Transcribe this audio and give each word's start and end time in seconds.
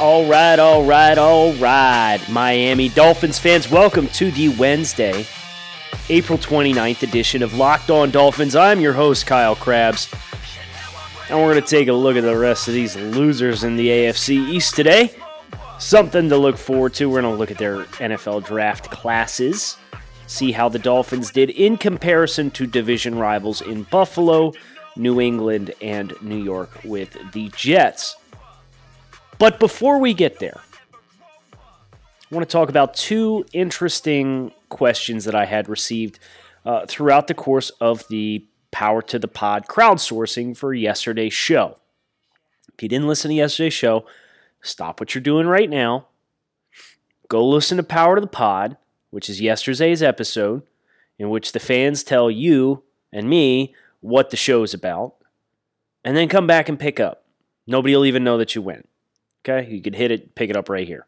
All 0.00 0.26
right, 0.26 0.58
all 0.58 0.86
right, 0.86 1.18
all 1.18 1.52
right. 1.56 2.18
Miami 2.30 2.88
Dolphins 2.88 3.38
fans, 3.38 3.70
welcome 3.70 4.08
to 4.08 4.30
the 4.30 4.48
Wednesday, 4.48 5.26
April 6.08 6.38
29th 6.38 7.02
edition 7.02 7.42
of 7.42 7.52
Locked 7.52 7.90
On 7.90 8.10
Dolphins. 8.10 8.56
I'm 8.56 8.80
your 8.80 8.94
host, 8.94 9.26
Kyle 9.26 9.54
Crabbs. 9.54 10.10
And 11.28 11.38
we're 11.38 11.52
going 11.52 11.62
to 11.62 11.68
take 11.68 11.88
a 11.88 11.92
look 11.92 12.16
at 12.16 12.22
the 12.22 12.34
rest 12.34 12.66
of 12.66 12.72
these 12.72 12.96
losers 12.96 13.62
in 13.62 13.76
the 13.76 13.88
AFC 13.88 14.36
East 14.36 14.74
today. 14.74 15.14
Something 15.78 16.30
to 16.30 16.38
look 16.38 16.56
forward 16.56 16.94
to. 16.94 17.10
We're 17.10 17.20
going 17.20 17.34
to 17.34 17.38
look 17.38 17.50
at 17.50 17.58
their 17.58 17.84
NFL 17.84 18.46
draft 18.46 18.90
classes, 18.90 19.76
see 20.26 20.50
how 20.50 20.70
the 20.70 20.78
Dolphins 20.78 21.30
did 21.30 21.50
in 21.50 21.76
comparison 21.76 22.50
to 22.52 22.66
division 22.66 23.18
rivals 23.18 23.60
in 23.60 23.82
Buffalo, 23.82 24.54
New 24.96 25.20
England, 25.20 25.74
and 25.82 26.14
New 26.22 26.42
York 26.42 26.70
with 26.84 27.14
the 27.32 27.50
Jets. 27.50 28.16
But 29.40 29.58
before 29.58 29.98
we 29.98 30.12
get 30.12 30.38
there, 30.38 30.60
I 31.54 32.34
want 32.34 32.46
to 32.46 32.52
talk 32.52 32.68
about 32.68 32.92
two 32.92 33.46
interesting 33.54 34.52
questions 34.68 35.24
that 35.24 35.34
I 35.34 35.46
had 35.46 35.66
received 35.66 36.18
uh, 36.66 36.84
throughout 36.86 37.26
the 37.26 37.32
course 37.32 37.70
of 37.80 38.06
the 38.08 38.44
Power 38.70 39.00
to 39.00 39.18
the 39.18 39.28
Pod 39.28 39.66
crowdsourcing 39.66 40.54
for 40.58 40.74
yesterday's 40.74 41.32
show. 41.32 41.78
If 42.74 42.82
you 42.82 42.88
didn't 42.90 43.08
listen 43.08 43.30
to 43.30 43.34
yesterday's 43.34 43.72
show, 43.72 44.04
stop 44.60 45.00
what 45.00 45.14
you're 45.14 45.22
doing 45.22 45.46
right 45.46 45.70
now. 45.70 46.08
Go 47.28 47.48
listen 47.48 47.78
to 47.78 47.82
Power 47.82 48.16
to 48.16 48.20
the 48.20 48.26
Pod, 48.26 48.76
which 49.08 49.30
is 49.30 49.40
yesterday's 49.40 50.02
episode, 50.02 50.64
in 51.18 51.30
which 51.30 51.52
the 51.52 51.60
fans 51.60 52.04
tell 52.04 52.30
you 52.30 52.82
and 53.10 53.30
me 53.30 53.74
what 54.00 54.28
the 54.28 54.36
show 54.36 54.62
is 54.64 54.74
about, 54.74 55.14
and 56.04 56.14
then 56.14 56.28
come 56.28 56.46
back 56.46 56.68
and 56.68 56.78
pick 56.78 57.00
up. 57.00 57.24
Nobody 57.66 57.96
will 57.96 58.04
even 58.04 58.22
know 58.22 58.36
that 58.36 58.54
you 58.54 58.60
went. 58.60 58.89
Okay, 59.42 59.70
you 59.70 59.80
could 59.80 59.94
hit 59.94 60.10
it, 60.10 60.34
pick 60.34 60.50
it 60.50 60.56
up 60.56 60.68
right 60.68 60.86
here. 60.86 61.06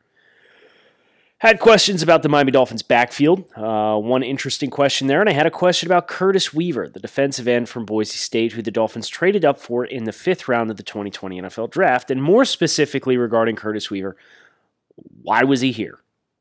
Had 1.43 1.59
questions 1.59 2.05
about 2.05 2.23
the 2.23 2.29
Miami 2.29 2.53
Dolphins 2.53 2.85
backfield. 2.85 3.45
Uh, 3.57 3.99
one 3.99 4.23
interesting 4.23 4.71
question 4.71 5.09
there, 5.09 5.19
and 5.21 5.29
I 5.29 5.33
had 5.33 5.45
a 5.45 5.51
question 5.51 5.89
about 5.89 6.07
Curtis 6.07 6.55
Weaver, 6.55 6.89
the 6.89 7.01
defensive 7.01 7.49
end 7.49 7.69
from 7.69 7.85
Boise 7.85 8.17
State, 8.17 8.53
who 8.53 8.63
the 8.63 8.71
Dolphins 8.71 9.09
traded 9.09 9.45
up 9.45 9.59
for 9.59 9.85
in 9.85 10.05
the 10.05 10.13
fifth 10.13 10.47
round 10.47 10.71
of 10.71 10.77
the 10.77 10.85
2020 10.85 11.43
NFL 11.43 11.71
Draft. 11.71 12.13
And 12.13 12.23
more 12.23 12.45
specifically 12.45 13.17
regarding 13.17 13.57
Curtis 13.57 13.91
Weaver, 13.91 14.17
why 15.23 15.43
was 15.43 15.63
he 15.63 15.73
here? 15.73 15.99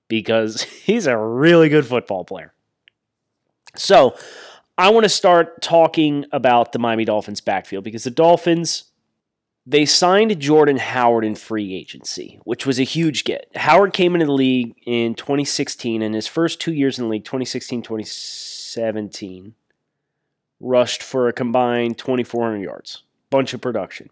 Because 0.08 0.62
he's 0.86 1.08
a 1.08 1.18
really 1.18 1.68
good 1.68 1.88
football 1.88 2.24
player. 2.24 2.54
So 3.76 4.16
I 4.78 4.90
want 4.90 5.06
to 5.06 5.10
start 5.10 5.64
talking 5.64 6.26
about 6.32 6.74
the 6.74 6.80
Miami 6.80 7.06
Dolphins 7.06 7.42
backfield 7.42 7.84
because 7.84 8.04
the 8.04 8.12
Dolphins 8.12 8.91
they 9.66 9.86
signed 9.86 10.40
Jordan 10.40 10.78
Howard 10.78 11.24
in 11.24 11.36
free 11.36 11.76
agency, 11.76 12.40
which 12.44 12.66
was 12.66 12.80
a 12.80 12.84
huge 12.84 13.24
get. 13.24 13.48
Howard 13.56 13.94
came 13.94 14.16
into 14.16 14.26
the 14.26 14.32
league 14.32 14.76
in 14.86 15.14
2016, 15.14 16.02
and 16.02 16.16
his 16.16 16.28
first 16.28 16.60
two 16.60 16.74
years 16.74 16.98
in 16.98 17.06
the 17.06 17.10
league, 17.10 17.26
2016 17.26 17.84
2017, 17.84 19.54
rushed 20.60 21.04
for 21.04 21.28
a 21.28 21.34
combined 21.34 21.98
2,400 21.98 22.58
yards. 22.58 23.04
Bunch 23.30 23.54
of 23.54 23.62
production. 23.62 24.10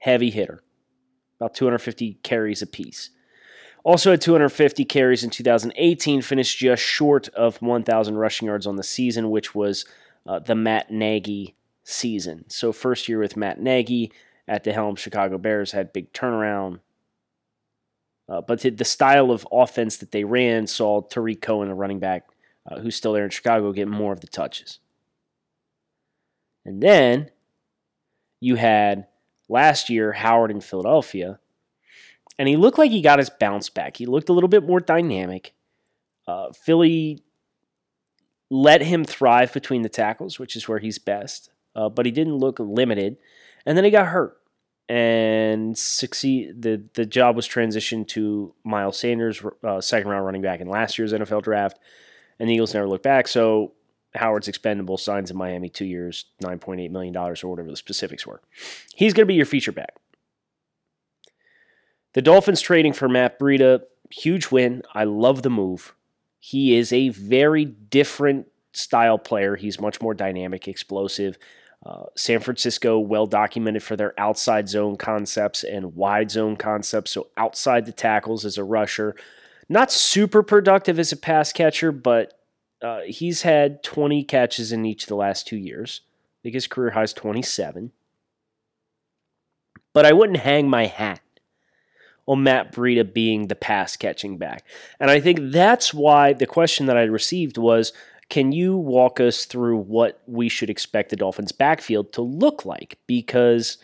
Heavy 0.00 0.30
hitter. 0.30 0.62
About 1.38 1.54
250 1.54 2.18
carries 2.22 2.62
apiece. 2.62 3.10
Also 3.82 4.12
had 4.12 4.20
250 4.22 4.84
carries 4.86 5.22
in 5.22 5.28
2018, 5.28 6.22
finished 6.22 6.58
just 6.58 6.82
short 6.82 7.28
of 7.28 7.60
1,000 7.60 8.16
rushing 8.16 8.46
yards 8.46 8.66
on 8.66 8.76
the 8.76 8.82
season, 8.82 9.30
which 9.30 9.54
was 9.54 9.84
uh, 10.26 10.38
the 10.38 10.54
Matt 10.54 10.90
Nagy 10.90 11.54
season. 11.82 12.46
So, 12.48 12.72
first 12.72 13.10
year 13.10 13.18
with 13.18 13.36
Matt 13.36 13.60
Nagy 13.60 14.10
at 14.46 14.64
the 14.64 14.72
helm, 14.72 14.96
Chicago 14.96 15.38
Bears 15.38 15.72
had 15.72 15.92
big 15.92 16.12
turnaround. 16.12 16.80
Uh, 18.28 18.40
but 18.40 18.60
the 18.60 18.84
style 18.84 19.30
of 19.30 19.46
offense 19.52 19.98
that 19.98 20.12
they 20.12 20.24
ran 20.24 20.66
saw 20.66 21.02
Tarik 21.02 21.42
Cohen, 21.42 21.68
a 21.68 21.74
running 21.74 21.98
back 21.98 22.26
uh, 22.70 22.80
who's 22.80 22.96
still 22.96 23.12
there 23.12 23.24
in 23.24 23.30
Chicago, 23.30 23.72
get 23.72 23.88
more 23.88 24.12
of 24.12 24.20
the 24.20 24.26
touches. 24.26 24.78
And 26.64 26.82
then 26.82 27.30
you 28.40 28.56
had 28.56 29.06
last 29.48 29.90
year 29.90 30.12
Howard 30.12 30.50
in 30.50 30.60
Philadelphia, 30.60 31.38
and 32.38 32.48
he 32.48 32.56
looked 32.56 32.78
like 32.78 32.90
he 32.90 33.02
got 33.02 33.18
his 33.18 33.30
bounce 33.30 33.68
back. 33.68 33.96
He 33.98 34.06
looked 34.06 34.30
a 34.30 34.32
little 34.32 34.48
bit 34.48 34.64
more 34.64 34.80
dynamic. 34.80 35.52
Uh, 36.26 36.52
Philly 36.52 37.22
let 38.50 38.80
him 38.80 39.04
thrive 39.04 39.52
between 39.52 39.82
the 39.82 39.88
tackles, 39.88 40.38
which 40.38 40.56
is 40.56 40.66
where 40.66 40.78
he's 40.78 40.98
best, 40.98 41.50
uh, 41.76 41.90
but 41.90 42.06
he 42.06 42.12
didn't 42.12 42.36
look 42.36 42.58
limited 42.58 43.18
and 43.66 43.76
then 43.76 43.84
he 43.84 43.90
got 43.90 44.06
hurt 44.06 44.38
and 44.88 45.76
succeed. 45.76 46.62
The 46.62 46.82
the 46.94 47.06
job 47.06 47.36
was 47.36 47.48
transitioned 47.48 48.08
to 48.08 48.54
Miles 48.64 48.98
Sanders, 48.98 49.42
uh, 49.62 49.80
second 49.80 50.10
round 50.10 50.26
running 50.26 50.42
back 50.42 50.60
in 50.60 50.68
last 50.68 50.98
year's 50.98 51.12
NFL 51.12 51.42
draft, 51.42 51.78
and 52.38 52.48
the 52.48 52.54
Eagles 52.54 52.74
never 52.74 52.88
looked 52.88 53.04
back. 53.04 53.28
So 53.28 53.72
Howard's 54.14 54.48
expendable 54.48 54.98
signs 54.98 55.30
in 55.30 55.36
Miami 55.36 55.68
two 55.68 55.86
years, 55.86 56.26
nine 56.40 56.58
point 56.58 56.80
eight 56.80 56.90
million 56.90 57.12
dollars 57.12 57.42
or 57.42 57.48
whatever 57.48 57.70
the 57.70 57.76
specifics 57.76 58.26
were. 58.26 58.40
He's 58.94 59.12
going 59.12 59.24
to 59.24 59.28
be 59.28 59.34
your 59.34 59.46
feature 59.46 59.72
back. 59.72 59.94
The 62.12 62.22
Dolphins 62.22 62.60
trading 62.60 62.92
for 62.92 63.08
Matt 63.08 63.40
Breida, 63.40 63.82
huge 64.10 64.50
win. 64.50 64.82
I 64.94 65.04
love 65.04 65.42
the 65.42 65.50
move. 65.50 65.94
He 66.38 66.76
is 66.76 66.92
a 66.92 67.08
very 67.08 67.64
different 67.64 68.46
style 68.72 69.18
player. 69.18 69.56
He's 69.56 69.80
much 69.80 70.00
more 70.00 70.14
dynamic, 70.14 70.68
explosive. 70.68 71.38
Uh, 71.84 72.04
San 72.16 72.40
Francisco, 72.40 72.98
well 72.98 73.26
documented 73.26 73.82
for 73.82 73.94
their 73.94 74.18
outside 74.18 74.68
zone 74.68 74.96
concepts 74.96 75.64
and 75.64 75.94
wide 75.94 76.30
zone 76.30 76.56
concepts. 76.56 77.10
So, 77.10 77.28
outside 77.36 77.84
the 77.84 77.92
tackles 77.92 78.44
as 78.44 78.56
a 78.56 78.64
rusher. 78.64 79.14
Not 79.68 79.92
super 79.92 80.42
productive 80.42 80.98
as 80.98 81.12
a 81.12 81.16
pass 81.16 81.52
catcher, 81.52 81.92
but 81.92 82.38
uh, 82.82 83.00
he's 83.06 83.42
had 83.42 83.82
20 83.82 84.24
catches 84.24 84.72
in 84.72 84.84
each 84.84 85.04
of 85.04 85.08
the 85.08 85.16
last 85.16 85.46
two 85.46 85.56
years. 85.56 86.00
I 86.04 86.36
think 86.42 86.54
his 86.54 86.66
career 86.66 86.90
high 86.90 87.02
is 87.02 87.12
27. 87.12 87.92
But 89.92 90.06
I 90.06 90.12
wouldn't 90.12 90.40
hang 90.40 90.68
my 90.68 90.86
hat 90.86 91.20
on 92.26 92.42
Matt 92.42 92.72
Breida 92.72 93.12
being 93.12 93.48
the 93.48 93.54
pass 93.54 93.96
catching 93.96 94.38
back. 94.38 94.64
And 94.98 95.10
I 95.10 95.20
think 95.20 95.38
that's 95.52 95.92
why 95.92 96.32
the 96.32 96.46
question 96.46 96.86
that 96.86 96.96
I 96.96 97.02
received 97.04 97.58
was 97.58 97.92
can 98.34 98.50
you 98.50 98.76
walk 98.76 99.20
us 99.20 99.44
through 99.44 99.76
what 99.76 100.20
we 100.26 100.48
should 100.48 100.68
expect 100.68 101.10
the 101.10 101.14
Dolphins' 101.14 101.52
backfield 101.52 102.12
to 102.14 102.20
look 102.20 102.64
like? 102.64 102.98
Because 103.06 103.78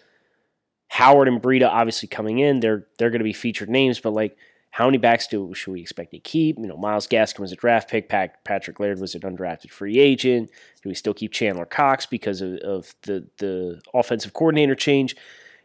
Howard 0.88 1.28
and 1.28 1.40
Breida 1.40 1.68
obviously 1.68 2.08
coming 2.08 2.40
in, 2.40 2.58
they're 2.58 2.84
they're 2.98 3.10
going 3.10 3.20
to 3.20 3.24
be 3.24 3.32
featured 3.32 3.70
names, 3.70 4.00
but 4.00 4.12
like 4.12 4.36
how 4.70 4.86
many 4.86 4.98
backs 4.98 5.28
do 5.28 5.54
should 5.54 5.70
we 5.70 5.80
expect 5.80 6.10
to 6.10 6.18
keep? 6.18 6.58
You 6.58 6.66
know, 6.66 6.76
Myles 6.76 7.06
Gaskin 7.06 7.38
was 7.38 7.52
a 7.52 7.56
draft 7.56 7.88
pick. 7.88 8.08
Patrick 8.08 8.80
Laird 8.80 8.98
was 8.98 9.14
an 9.14 9.20
undrafted 9.20 9.70
free 9.70 10.00
agent. 10.00 10.50
Do 10.82 10.88
we 10.88 10.96
still 10.96 11.14
keep 11.14 11.30
Chandler 11.30 11.64
Cox 11.64 12.04
because 12.06 12.40
of, 12.40 12.54
of 12.54 12.92
the 13.02 13.28
the 13.38 13.80
offensive 13.94 14.32
coordinator 14.32 14.74
change? 14.74 15.14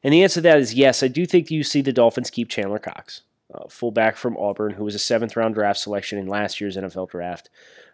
And 0.03 0.13
the 0.13 0.21
answer 0.21 0.35
to 0.35 0.41
that 0.41 0.59
is 0.59 0.75
yes. 0.75 1.01
I 1.01 1.07
do 1.07 1.25
think 1.25 1.49
you 1.49 1.63
see 1.63 1.81
the 1.81 1.91
Dolphins 1.91 2.29
keep 2.29 2.49
Chandler 2.49 2.77
Cox, 2.77 3.21
uh, 3.51 3.67
fullback 3.67 4.15
from 4.15 4.37
Auburn, 4.37 4.73
who 4.73 4.83
was 4.83 4.93
a 4.93 4.99
seventh 4.99 5.35
round 5.35 5.55
draft 5.55 5.79
selection 5.79 6.19
in 6.19 6.27
last 6.27 6.61
year's 6.61 6.77
NFL 6.77 7.09
draft 7.09 7.49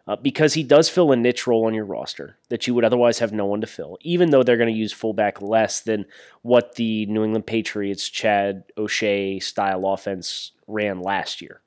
uh, 0.07 0.16
because 0.16 0.53
he 0.53 0.64
does 0.64 0.90
fill 0.90 1.11
a 1.11 1.16
niche 1.16 1.47
role 1.47 1.66
on 1.66 1.73
your 1.73 1.85
roster 1.85 2.37
that 2.49 2.67
you 2.67 2.73
would 2.73 2.84
otherwise 2.84 3.20
have 3.20 3.31
no 3.31 3.46
one 3.46 3.61
to 3.61 3.67
fill, 3.67 3.97
even 4.02 4.29
though 4.29 4.43
they're 4.43 4.58
going 4.58 4.73
to 4.73 4.79
use 4.79 4.91
fullback 4.91 5.41
less 5.41 5.81
than 5.81 6.05
what 6.41 6.75
the 6.75 7.05
New 7.05 7.23
England 7.23 7.46
Patriots 7.46 8.09
Chad 8.09 8.64
O'Shea 8.78 9.40
style 9.40 9.85
offense 9.85 10.52
ran 10.67 10.99
last 10.99 11.41
year. 11.41 11.61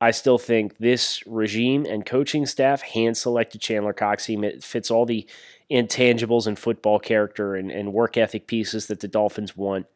I 0.00 0.12
still 0.12 0.38
think 0.38 0.78
this 0.78 1.26
regime 1.26 1.84
and 1.84 2.06
coaching 2.06 2.46
staff 2.46 2.82
hand 2.82 3.16
selected 3.16 3.60
Chandler 3.60 3.92
Cox. 3.92 4.26
He 4.26 4.60
fits 4.60 4.90
all 4.90 5.06
the 5.06 5.26
intangibles 5.70 6.46
and 6.46 6.58
football 6.58 7.00
character 7.00 7.56
and, 7.56 7.70
and 7.70 7.92
work 7.92 8.16
ethic 8.16 8.46
pieces 8.46 8.86
that 8.86 9.00
the 9.00 9.08
Dolphins 9.08 9.56
want. 9.56 9.86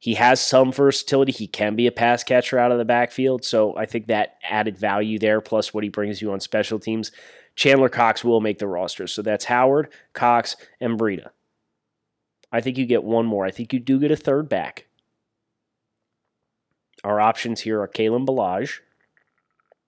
He 0.00 0.14
has 0.14 0.40
some 0.40 0.72
versatility. 0.72 1.30
He 1.30 1.46
can 1.46 1.76
be 1.76 1.86
a 1.86 1.92
pass 1.92 2.24
catcher 2.24 2.58
out 2.58 2.72
of 2.72 2.78
the 2.78 2.84
backfield. 2.84 3.44
So 3.44 3.76
I 3.76 3.86
think 3.86 4.08
that 4.08 4.38
added 4.42 4.76
value 4.76 5.18
there, 5.18 5.40
plus 5.40 5.72
what 5.72 5.84
he 5.84 5.90
brings 5.90 6.20
you 6.20 6.32
on 6.32 6.40
special 6.40 6.80
teams. 6.80 7.12
Chandler 7.54 7.88
Cox 7.88 8.24
will 8.24 8.40
make 8.40 8.58
the 8.58 8.66
roster. 8.66 9.06
So 9.06 9.22
that's 9.22 9.44
Howard, 9.44 9.92
Cox, 10.12 10.56
and 10.80 10.98
Breida. 10.98 11.28
I 12.50 12.60
think 12.60 12.78
you 12.78 12.86
get 12.86 13.04
one 13.04 13.26
more. 13.26 13.46
I 13.46 13.52
think 13.52 13.72
you 13.72 13.78
do 13.78 14.00
get 14.00 14.10
a 14.10 14.16
third 14.16 14.48
back. 14.48 14.86
Our 17.04 17.20
options 17.20 17.60
here 17.60 17.80
are 17.80 17.88
Kalen 17.88 18.26
Ballage 18.26 18.80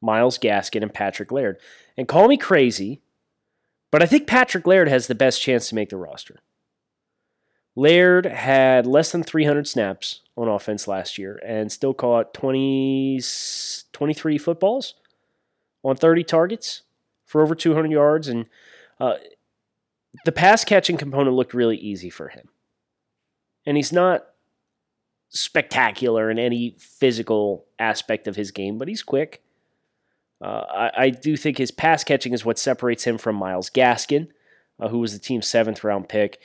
Myles 0.02 0.38
Gaskin, 0.38 0.82
and 0.82 0.92
Patrick 0.92 1.32
Laird. 1.32 1.58
And 1.96 2.08
call 2.08 2.28
me 2.28 2.36
crazy, 2.36 3.00
but 3.90 4.02
I 4.02 4.06
think 4.06 4.26
Patrick 4.26 4.66
Laird 4.66 4.88
has 4.88 5.06
the 5.06 5.14
best 5.14 5.40
chance 5.40 5.68
to 5.68 5.74
make 5.74 5.88
the 5.88 5.96
roster. 5.96 6.40
Laird 7.74 8.26
had 8.26 8.86
less 8.86 9.12
than 9.12 9.22
300 9.22 9.66
snaps 9.66 10.20
on 10.36 10.48
offense 10.48 10.86
last 10.86 11.16
year 11.16 11.40
and 11.44 11.72
still 11.72 11.94
caught 11.94 12.34
20, 12.34 13.20
23 13.92 14.38
footballs 14.38 14.94
on 15.82 15.96
30 15.96 16.24
targets 16.24 16.82
for 17.24 17.42
over 17.42 17.54
200 17.54 17.90
yards. 17.90 18.28
And 18.28 18.46
uh, 19.00 19.14
the 20.24 20.32
pass 20.32 20.64
catching 20.64 20.96
component 20.96 21.34
looked 21.34 21.54
really 21.54 21.76
easy 21.76 22.10
for 22.10 22.28
him. 22.28 22.48
And 23.64 23.76
he's 23.76 23.92
not 23.92 24.26
spectacular 25.30 26.30
in 26.30 26.38
any 26.38 26.76
physical 26.78 27.64
aspect 27.78 28.28
of 28.28 28.36
his 28.36 28.50
game, 28.50 28.76
but 28.76 28.88
he's 28.88 29.02
quick. 29.02 29.42
Uh, 30.42 30.64
I, 30.68 30.90
I, 31.04 31.10
do 31.10 31.36
think 31.36 31.56
his 31.56 31.70
pass 31.70 32.02
catching 32.02 32.32
is 32.32 32.44
what 32.44 32.58
separates 32.58 33.04
him 33.04 33.16
from 33.16 33.36
Myles 33.36 33.70
Gaskin, 33.70 34.28
uh, 34.80 34.88
who 34.88 34.98
was 34.98 35.12
the 35.12 35.20
team's 35.20 35.46
seventh 35.46 35.84
round 35.84 36.08
pick. 36.08 36.42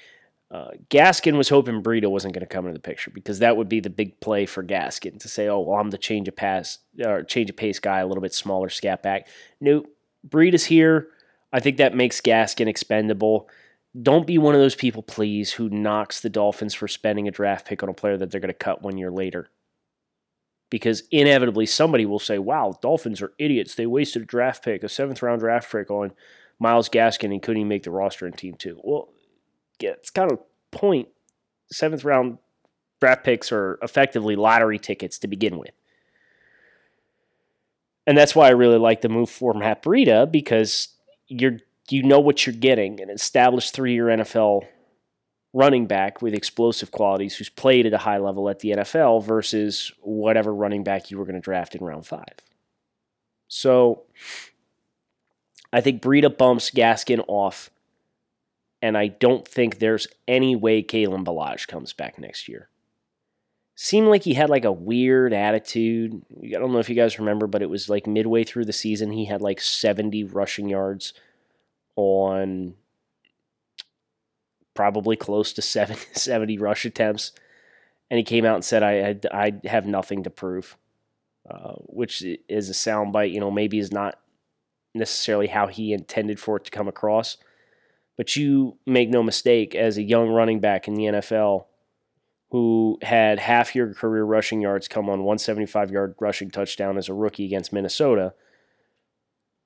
Uh, 0.49 0.69
Gaskin 0.89 1.35
was 1.35 1.49
hoping 1.49 1.83
Breida 1.83 2.09
wasn't 2.09 2.33
going 2.33 2.45
to 2.45 2.53
come 2.53 2.65
into 2.65 2.77
the 2.77 2.81
picture 2.81 3.11
because 3.11 3.39
that 3.39 3.57
would 3.57 3.67
be 3.67 3.81
the 3.81 3.89
big 3.89 4.19
play 4.21 4.45
for 4.45 4.63
Gaskin 4.63 5.19
to 5.19 5.27
say, 5.27 5.47
"Oh, 5.47 5.59
well, 5.59 5.79
I'm 5.79 5.89
the 5.89 5.97
change 5.97 6.27
of 6.29 6.37
pass 6.37 6.79
or 7.03 7.23
change 7.23 7.49
of 7.49 7.57
pace 7.57 7.79
guy, 7.79 7.99
a 7.99 8.07
little 8.07 8.21
bit 8.21 8.33
smaller 8.33 8.69
scat 8.69 9.03
back." 9.03 9.27
Nope, 9.59 9.87
Breida's 10.27 10.65
here. 10.65 11.09
I 11.51 11.59
think 11.59 11.77
that 11.77 11.95
makes 11.95 12.21
Gaskin 12.21 12.67
expendable. 12.67 13.49
Don't 13.99 14.27
be 14.27 14.37
one 14.37 14.53
of 14.53 14.61
those 14.61 14.75
people, 14.75 15.01
please, 15.03 15.53
who 15.53 15.69
knocks 15.69 16.21
the 16.21 16.29
Dolphins 16.29 16.73
for 16.73 16.87
spending 16.87 17.27
a 17.27 17.31
draft 17.31 17.65
pick 17.65 17.83
on 17.83 17.89
a 17.89 17.93
player 17.93 18.17
that 18.17 18.31
they're 18.31 18.41
going 18.41 18.49
to 18.49 18.53
cut 18.53 18.81
one 18.81 18.97
year 18.97 19.11
later. 19.11 19.49
Because 20.69 21.03
inevitably 21.11 21.65
somebody 21.65 22.05
will 22.05 22.19
say, 22.19 22.37
wow, 22.37 22.77
Dolphins 22.81 23.21
are 23.21 23.31
idiots. 23.39 23.75
They 23.75 23.85
wasted 23.85 24.21
a 24.21 24.25
draft 24.25 24.63
pick, 24.63 24.83
a 24.83 24.89
seventh 24.89 25.21
round 25.21 25.39
draft 25.39 25.71
pick 25.71 25.89
on 25.89 26.11
Myles 26.59 26.89
Gaskin 26.89 27.31
and 27.31 27.41
couldn't 27.41 27.61
even 27.61 27.69
make 27.69 27.83
the 27.83 27.91
roster 27.91 28.27
in 28.27 28.33
team 28.33 28.55
two. 28.55 28.79
Well, 28.83 29.09
it's 29.79 30.09
kind 30.09 30.31
of 30.31 30.39
point. 30.71 31.07
Seventh 31.71 32.03
round 32.03 32.37
draft 32.99 33.23
picks 33.23 33.51
are 33.51 33.77
effectively 33.81 34.35
lottery 34.35 34.79
tickets 34.79 35.19
to 35.19 35.27
begin 35.27 35.57
with. 35.57 35.71
And 38.05 38.17
that's 38.17 38.35
why 38.35 38.47
I 38.47 38.51
really 38.51 38.77
like 38.77 39.01
the 39.01 39.09
move 39.09 39.29
for 39.29 39.53
Breida 39.53 40.31
because 40.31 40.89
you're 41.27 41.59
you 41.89 42.03
know 42.03 42.19
what 42.19 42.45
you're 42.45 42.55
getting 42.55 43.01
an 43.01 43.09
established 43.09 43.73
three 43.73 43.93
year 43.93 44.05
NFL 44.05 44.65
running 45.53 45.87
back 45.87 46.21
with 46.21 46.33
explosive 46.33 46.91
qualities 46.91 47.35
who's 47.35 47.49
played 47.49 47.85
at 47.85 47.93
a 47.93 47.97
high 47.97 48.17
level 48.17 48.49
at 48.49 48.59
the 48.59 48.71
NFL 48.71 49.23
versus 49.23 49.91
whatever 50.01 50.53
running 50.53 50.83
back 50.83 51.09
you 51.09 51.17
were 51.17 51.25
going 51.25 51.35
to 51.35 51.41
draft 51.41 51.75
in 51.75 51.83
round 51.83 52.05
five. 52.05 52.35
So 53.47 54.03
I 55.71 55.81
think 55.81 56.01
Breida 56.01 56.35
bumps 56.35 56.71
Gaskin 56.71 57.23
off, 57.27 57.71
and 58.81 58.97
I 58.97 59.07
don't 59.07 59.47
think 59.47 59.79
there's 59.79 60.07
any 60.27 60.55
way 60.55 60.83
Kalen 60.83 61.25
Ballage 61.25 61.67
comes 61.67 61.93
back 61.93 62.19
next 62.19 62.47
year. 62.47 62.69
Seemed 63.75 64.07
like 64.07 64.23
he 64.23 64.33
had 64.33 64.49
like 64.49 64.65
a 64.65 64.71
weird 64.71 65.33
attitude. 65.33 66.23
I 66.43 66.57
don't 66.57 66.71
know 66.71 66.79
if 66.79 66.89
you 66.89 66.95
guys 66.95 67.19
remember, 67.19 67.47
but 67.47 67.61
it 67.61 67.69
was 67.69 67.89
like 67.89 68.07
midway 68.07 68.43
through 68.43 68.65
the 68.65 68.73
season, 68.73 69.11
he 69.11 69.25
had 69.25 69.41
like 69.41 69.61
70 69.61 70.23
rushing 70.25 70.67
yards 70.67 71.13
on 71.95 72.75
probably 74.73 75.15
close 75.15 75.53
to 75.53 75.61
70, 75.61 76.01
70 76.13 76.57
rush 76.57 76.85
attempts. 76.85 77.33
And 78.09 78.17
he 78.17 78.23
came 78.23 78.45
out 78.45 78.55
and 78.55 78.65
said, 78.65 78.83
I, 78.83 79.19
I, 79.31 79.51
I 79.61 79.67
have 79.67 79.85
nothing 79.85 80.23
to 80.23 80.29
prove, 80.29 80.77
uh, 81.49 81.73
which 81.87 82.23
is 82.47 82.69
a 82.69 82.73
soundbite, 82.73 83.33
you 83.33 83.39
know, 83.39 83.51
maybe 83.51 83.79
is 83.79 83.91
not 83.91 84.17
necessarily 84.95 85.47
how 85.47 85.67
he 85.67 85.93
intended 85.93 86.39
for 86.39 86.57
it 86.57 86.65
to 86.65 86.71
come 86.71 86.87
across. 86.87 87.37
But 88.17 88.35
you 88.35 88.77
make 88.85 89.09
no 89.09 89.23
mistake, 89.23 89.75
as 89.75 89.97
a 89.97 90.03
young 90.03 90.29
running 90.29 90.59
back 90.59 90.87
in 90.87 90.95
the 90.95 91.03
NFL 91.03 91.65
who 92.49 92.97
had 93.01 93.39
half 93.39 93.75
your 93.75 93.93
career 93.93 94.23
rushing 94.23 94.61
yards 94.61 94.87
come 94.87 95.09
on 95.09 95.19
175 95.19 95.91
yard 95.91 96.15
rushing 96.19 96.49
touchdown 96.49 96.97
as 96.97 97.09
a 97.09 97.13
rookie 97.13 97.45
against 97.45 97.71
Minnesota– 97.71 98.33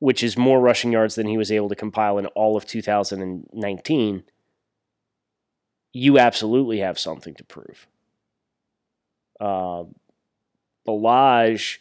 which 0.02 0.24
is 0.24 0.36
more 0.36 0.60
rushing 0.60 0.92
yards 0.92 1.14
than 1.14 1.28
he 1.28 1.38
was 1.38 1.52
able 1.52 1.70
to 1.70 1.76
compile 1.76 2.18
in 2.18 2.26
all 2.26 2.58
of 2.58 2.66
2019, 2.66 4.24
you 5.94 6.18
absolutely 6.18 6.80
have 6.80 6.98
something 6.98 7.36
to 7.36 7.44
prove. 7.44 7.86
Uh, 9.40 9.84
Ballage, 10.88 11.78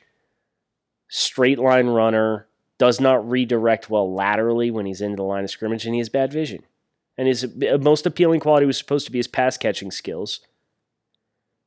straight 1.09 1.59
line 1.59 1.87
runner, 1.87 2.47
does 2.81 2.99
not 2.99 3.29
redirect 3.29 3.91
well 3.91 4.11
laterally 4.11 4.71
when 4.71 4.87
he's 4.87 5.03
into 5.03 5.17
the 5.17 5.23
line 5.23 5.45
of 5.45 5.51
scrimmage, 5.51 5.85
and 5.85 5.95
he 5.95 5.99
has 5.99 6.09
bad 6.09 6.33
vision. 6.33 6.65
And 7.19 7.29
his 7.29 7.47
most 7.79 8.07
appealing 8.07 8.41
quality 8.41 8.65
was 8.65 8.79
supposed 8.79 9.05
to 9.05 9.13
be 9.13 9.19
his 9.19 9.29
pass 9.29 9.59
catching 9.59 9.91
skills. 9.91 10.41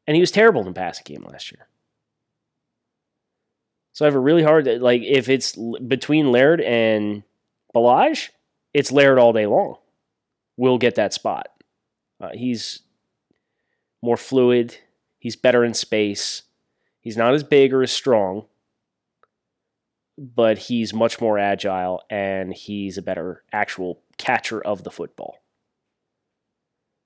And 0.07 0.15
he 0.15 0.21
was 0.21 0.31
terrible 0.31 0.61
in 0.61 0.65
the 0.65 0.73
passing 0.73 1.03
game 1.05 1.23
last 1.29 1.51
year. 1.51 1.67
So 3.93 4.05
I 4.05 4.07
have 4.07 4.15
a 4.15 4.19
really 4.19 4.41
hard 4.41 4.65
like 4.81 5.03
if 5.03 5.29
it's 5.29 5.55
between 5.55 6.31
Laird 6.31 6.61
and 6.61 7.21
Ballage, 7.75 8.29
it's 8.73 8.91
Laird 8.91 9.19
all 9.19 9.33
day 9.33 9.45
long. 9.45 9.77
We'll 10.57 10.79
get 10.79 10.95
that 10.95 11.13
spot. 11.13 11.49
Uh, 12.19 12.31
he's 12.33 12.79
more 14.01 14.17
fluid. 14.17 14.77
He's 15.19 15.35
better 15.35 15.63
in 15.63 15.75
space. 15.75 16.41
He's 17.01 17.17
not 17.17 17.35
as 17.35 17.43
big 17.43 17.71
or 17.71 17.83
as 17.83 17.91
strong, 17.91 18.45
but 20.17 20.57
he's 20.57 20.93
much 20.93 21.19
more 21.19 21.39
agile 21.39 22.01
and 22.09 22.53
he's 22.53 22.97
a 22.97 23.01
better 23.01 23.43
actual 23.51 24.01
catcher 24.17 24.61
of 24.61 24.83
the 24.83 24.91
football. 24.91 25.39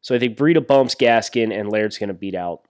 So 0.02 0.16
I 0.16 0.20
think 0.20 0.38
Breida 0.38 0.66
bumps 0.66 0.96
Gaskin 0.96 1.58
and 1.58 1.70
Laird's 1.70 1.98
going 1.98 2.10
to 2.10 2.14
beat 2.14 2.36
out 2.36 2.62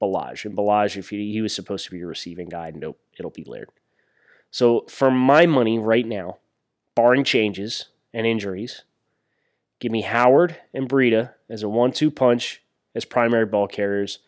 Ballage. 0.00 0.44
And 0.44 0.56
Ballage, 0.56 0.96
if 0.96 1.10
he, 1.10 1.32
he 1.32 1.40
was 1.40 1.54
supposed 1.54 1.84
to 1.86 1.90
be 1.90 2.00
a 2.00 2.06
receiving 2.06 2.48
guy, 2.48 2.72
nope, 2.74 2.98
it'll 3.18 3.30
be 3.30 3.44
Laird. 3.44 3.70
So 4.50 4.84
for 4.88 5.10
my 5.10 5.46
money 5.46 5.78
right 5.78 6.06
now, 6.06 6.38
barring 6.94 7.24
changes 7.24 7.86
and 8.12 8.26
injuries, 8.26 8.82
give 9.78 9.92
me 9.92 10.02
Howard 10.02 10.56
and 10.74 10.88
Breida 10.88 11.32
as 11.48 11.62
a 11.62 11.68
one-two 11.68 12.10
punch 12.10 12.62
as 12.94 13.04
primary 13.04 13.46
ball 13.46 13.68
carriers. 13.68 14.18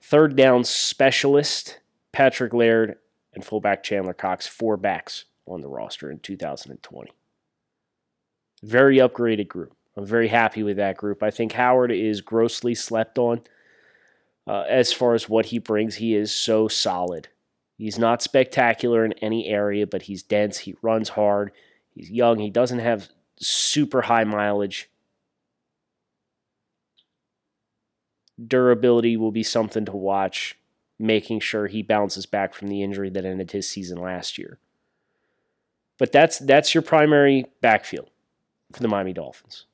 Third 0.00 0.36
down 0.36 0.62
specialist, 0.62 1.80
Patrick 2.12 2.54
Laird 2.54 2.96
and 3.36 3.44
fullback 3.44 3.84
Chandler 3.84 4.14
Cox, 4.14 4.48
four 4.48 4.76
backs 4.76 5.26
on 5.46 5.60
the 5.60 5.68
roster 5.68 6.10
in 6.10 6.18
2020. 6.18 7.12
Very 8.64 8.96
upgraded 8.96 9.46
group. 9.46 9.76
I'm 9.96 10.04
very 10.06 10.28
happy 10.28 10.62
with 10.62 10.78
that 10.78 10.96
group. 10.96 11.22
I 11.22 11.30
think 11.30 11.52
Howard 11.52 11.92
is 11.92 12.20
grossly 12.20 12.74
slept 12.74 13.18
on 13.18 13.42
uh, 14.46 14.64
as 14.68 14.92
far 14.92 15.14
as 15.14 15.28
what 15.28 15.46
he 15.46 15.58
brings. 15.58 15.96
He 15.96 16.14
is 16.14 16.34
so 16.34 16.66
solid. 16.66 17.28
He's 17.78 17.98
not 17.98 18.22
spectacular 18.22 19.04
in 19.04 19.12
any 19.14 19.46
area, 19.46 19.86
but 19.86 20.02
he's 20.02 20.22
dense. 20.22 20.58
He 20.58 20.74
runs 20.82 21.10
hard. 21.10 21.52
He's 21.94 22.10
young. 22.10 22.38
He 22.38 22.50
doesn't 22.50 22.78
have 22.78 23.10
super 23.38 24.02
high 24.02 24.24
mileage. 24.24 24.90
Durability 28.44 29.16
will 29.16 29.32
be 29.32 29.42
something 29.42 29.84
to 29.86 29.96
watch, 29.96 30.58
making 30.98 31.40
sure 31.40 31.66
he 31.66 31.82
bounces 31.82 32.26
back 32.26 32.54
from 32.54 32.68
the 32.68 32.82
injury 32.82 33.10
that 33.10 33.24
ended 33.24 33.50
his 33.50 33.68
season 33.68 33.98
last 33.98 34.38
year. 34.38 34.58
But 35.98 36.12
that's 36.12 36.38
that's 36.38 36.74
your 36.74 36.82
primary 36.82 37.46
backfield 37.60 38.10
for 38.72 38.80
the 38.80 38.88
Miami 38.88 39.12
Dolphins. 39.12 39.66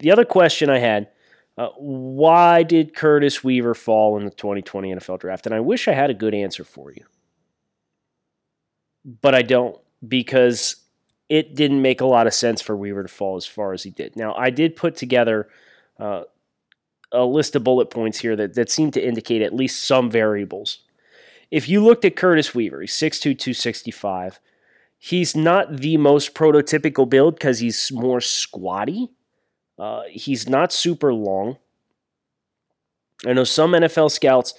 The 0.00 0.10
other 0.10 0.24
question 0.24 0.70
I 0.70 0.78
had 0.78 1.08
uh, 1.60 1.68
why 1.76 2.62
did 2.62 2.94
Curtis 2.94 3.44
Weaver 3.44 3.74
fall 3.74 4.16
in 4.16 4.24
the 4.24 4.30
2020 4.30 4.94
NFL 4.94 5.20
draft? 5.20 5.44
And 5.44 5.54
I 5.54 5.60
wish 5.60 5.88
I 5.88 5.92
had 5.92 6.08
a 6.08 6.14
good 6.14 6.34
answer 6.34 6.64
for 6.64 6.90
you. 6.90 7.04
But 9.04 9.34
I 9.34 9.42
don't 9.42 9.78
because 10.06 10.76
it 11.28 11.54
didn't 11.54 11.82
make 11.82 12.00
a 12.00 12.06
lot 12.06 12.26
of 12.26 12.32
sense 12.32 12.62
for 12.62 12.76
Weaver 12.76 13.02
to 13.02 13.08
fall 13.08 13.36
as 13.36 13.46
far 13.46 13.72
as 13.72 13.82
he 13.82 13.90
did. 13.90 14.16
Now, 14.16 14.34
I 14.34 14.50
did 14.50 14.74
put 14.74 14.96
together 14.96 15.48
uh, 15.98 16.22
a 17.12 17.24
list 17.24 17.56
of 17.56 17.64
bullet 17.64 17.90
points 17.90 18.18
here 18.18 18.36
that, 18.36 18.54
that 18.54 18.70
seem 18.70 18.90
to 18.92 19.04
indicate 19.04 19.42
at 19.42 19.54
least 19.54 19.84
some 19.84 20.10
variables. 20.10 20.78
If 21.50 21.68
you 21.68 21.82
looked 21.82 22.04
at 22.04 22.16
Curtis 22.16 22.54
Weaver, 22.54 22.82
he's 22.82 22.92
6'2, 22.92 23.20
265. 23.36 24.40
He's 24.98 25.34
not 25.34 25.78
the 25.78 25.96
most 25.96 26.34
prototypical 26.34 27.08
build 27.08 27.34
because 27.34 27.58
he's 27.58 27.90
more 27.90 28.20
squatty 28.20 29.10
uh, 29.80 30.02
he's 30.10 30.46
not 30.46 30.72
super 30.72 31.14
long. 31.14 31.56
I 33.26 33.32
know 33.32 33.44
some 33.44 33.72
NFL 33.72 34.10
scouts 34.10 34.52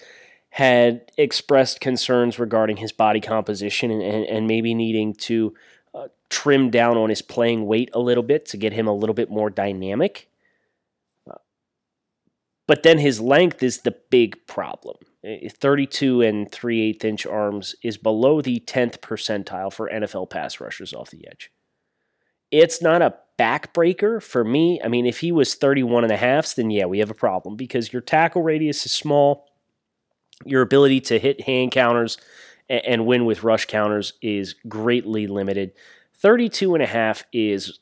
had 0.49 1.11
expressed 1.15 1.79
concerns 1.79 2.39
regarding 2.39 2.77
his 2.77 2.91
body 2.91 3.21
composition 3.21 3.91
and, 3.91 4.01
and, 4.01 4.25
and 4.25 4.47
maybe 4.47 4.73
needing 4.73 5.13
to 5.13 5.53
uh, 5.93 6.07
trim 6.29 6.71
down 6.71 6.97
on 6.97 7.09
his 7.09 7.21
playing 7.21 7.67
weight 7.67 7.91
a 7.93 7.99
little 7.99 8.23
bit 8.23 8.47
to 8.47 8.57
get 8.57 8.73
him 8.73 8.87
a 8.87 8.93
little 8.93 9.13
bit 9.13 9.29
more 9.29 9.51
dynamic. 9.51 10.27
But 12.71 12.83
then 12.83 12.99
his 12.99 13.19
length 13.19 13.61
is 13.63 13.79
the 13.79 13.97
big 14.11 14.47
problem. 14.47 14.95
Eh, 15.25 15.49
32 15.49 16.21
and 16.21 16.49
3 16.49 16.81
8 16.83 17.03
inch 17.03 17.25
arms 17.25 17.75
is 17.83 17.97
below 17.97 18.39
the 18.39 18.61
10th 18.61 18.99
percentile 18.99 19.73
for 19.73 19.89
NFL 19.89 20.29
pass 20.29 20.61
rushers 20.61 20.93
off 20.93 21.09
the 21.09 21.27
edge. 21.27 21.51
It's 22.49 22.81
not 22.81 23.01
a 23.01 23.15
backbreaker 23.37 24.23
for 24.23 24.45
me. 24.45 24.79
I 24.81 24.87
mean, 24.87 25.05
if 25.05 25.19
he 25.19 25.33
was 25.33 25.55
31 25.55 26.05
and 26.05 26.13
a 26.13 26.17
half, 26.17 26.55
then 26.55 26.71
yeah, 26.71 26.85
we 26.85 26.99
have 26.99 27.09
a 27.09 27.13
problem 27.13 27.57
because 27.57 27.91
your 27.91 28.01
tackle 28.01 28.41
radius 28.41 28.85
is 28.85 28.93
small. 28.93 29.49
Your 30.45 30.61
ability 30.61 31.01
to 31.01 31.19
hit 31.19 31.41
hand 31.41 31.73
counters 31.73 32.17
and 32.69 33.05
win 33.05 33.25
with 33.25 33.43
rush 33.43 33.65
counters 33.65 34.13
is 34.21 34.55
greatly 34.69 35.27
limited. 35.27 35.73
32 36.19 36.73
and 36.75 36.83
a 36.83 36.87
half 36.87 37.25
is 37.33 37.79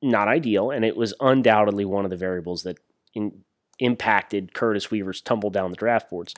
not 0.00 0.28
ideal, 0.28 0.70
and 0.70 0.82
it 0.82 0.96
was 0.96 1.12
undoubtedly 1.20 1.84
one 1.84 2.06
of 2.06 2.10
the 2.10 2.16
variables 2.16 2.62
that 2.62 2.78
in, 3.14 3.44
impacted 3.78 4.54
Curtis 4.54 4.90
Weaver's 4.90 5.20
tumble 5.20 5.50
down 5.50 5.70
the 5.70 5.76
draft 5.76 6.10
boards. 6.10 6.34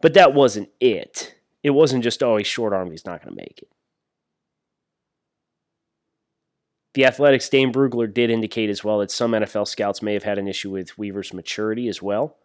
But 0.00 0.14
that 0.14 0.34
wasn't 0.34 0.70
it. 0.80 1.34
It 1.62 1.70
wasn't 1.70 2.04
just, 2.04 2.22
oh, 2.22 2.36
he's 2.36 2.46
short 2.46 2.72
arm, 2.72 2.90
he's 2.90 3.04
not 3.04 3.22
going 3.22 3.36
to 3.36 3.42
make 3.42 3.60
it. 3.62 3.68
The 6.94 7.04
Athletic's 7.04 7.48
Dane 7.48 7.72
Brugler 7.72 8.12
did 8.12 8.30
indicate 8.30 8.68
as 8.68 8.82
well 8.82 8.98
that 8.98 9.10
some 9.10 9.32
NFL 9.32 9.68
scouts 9.68 10.02
may 10.02 10.14
have 10.14 10.24
had 10.24 10.38
an 10.38 10.48
issue 10.48 10.70
with 10.70 10.98
Weaver's 10.98 11.32
maturity 11.32 11.88
as 11.88 12.02
well. 12.02 12.36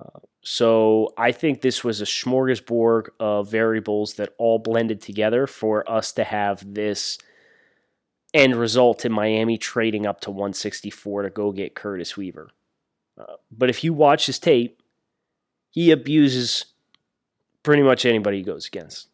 Uh, 0.00 0.18
so 0.42 1.12
I 1.16 1.32
think 1.32 1.60
this 1.60 1.84
was 1.84 2.00
a 2.00 2.04
smorgasbord 2.04 3.08
of 3.20 3.50
variables 3.50 4.14
that 4.14 4.34
all 4.38 4.58
blended 4.58 5.00
together 5.00 5.46
for 5.46 5.88
us 5.90 6.12
to 6.12 6.24
have 6.24 6.74
this 6.74 7.18
end 8.34 8.56
result 8.56 9.04
in 9.04 9.12
Miami 9.12 9.58
trading 9.58 10.06
up 10.06 10.20
to 10.22 10.30
164 10.30 11.22
to 11.22 11.30
go 11.30 11.52
get 11.52 11.74
Curtis 11.74 12.16
Weaver. 12.16 12.50
But 13.50 13.70
if 13.70 13.82
you 13.82 13.92
watch 13.92 14.26
his 14.26 14.38
tape, 14.38 14.82
he 15.70 15.90
abuses 15.90 16.66
pretty 17.62 17.82
much 17.82 18.04
anybody 18.04 18.38
he 18.38 18.42
goes 18.42 18.66
against. 18.66 19.08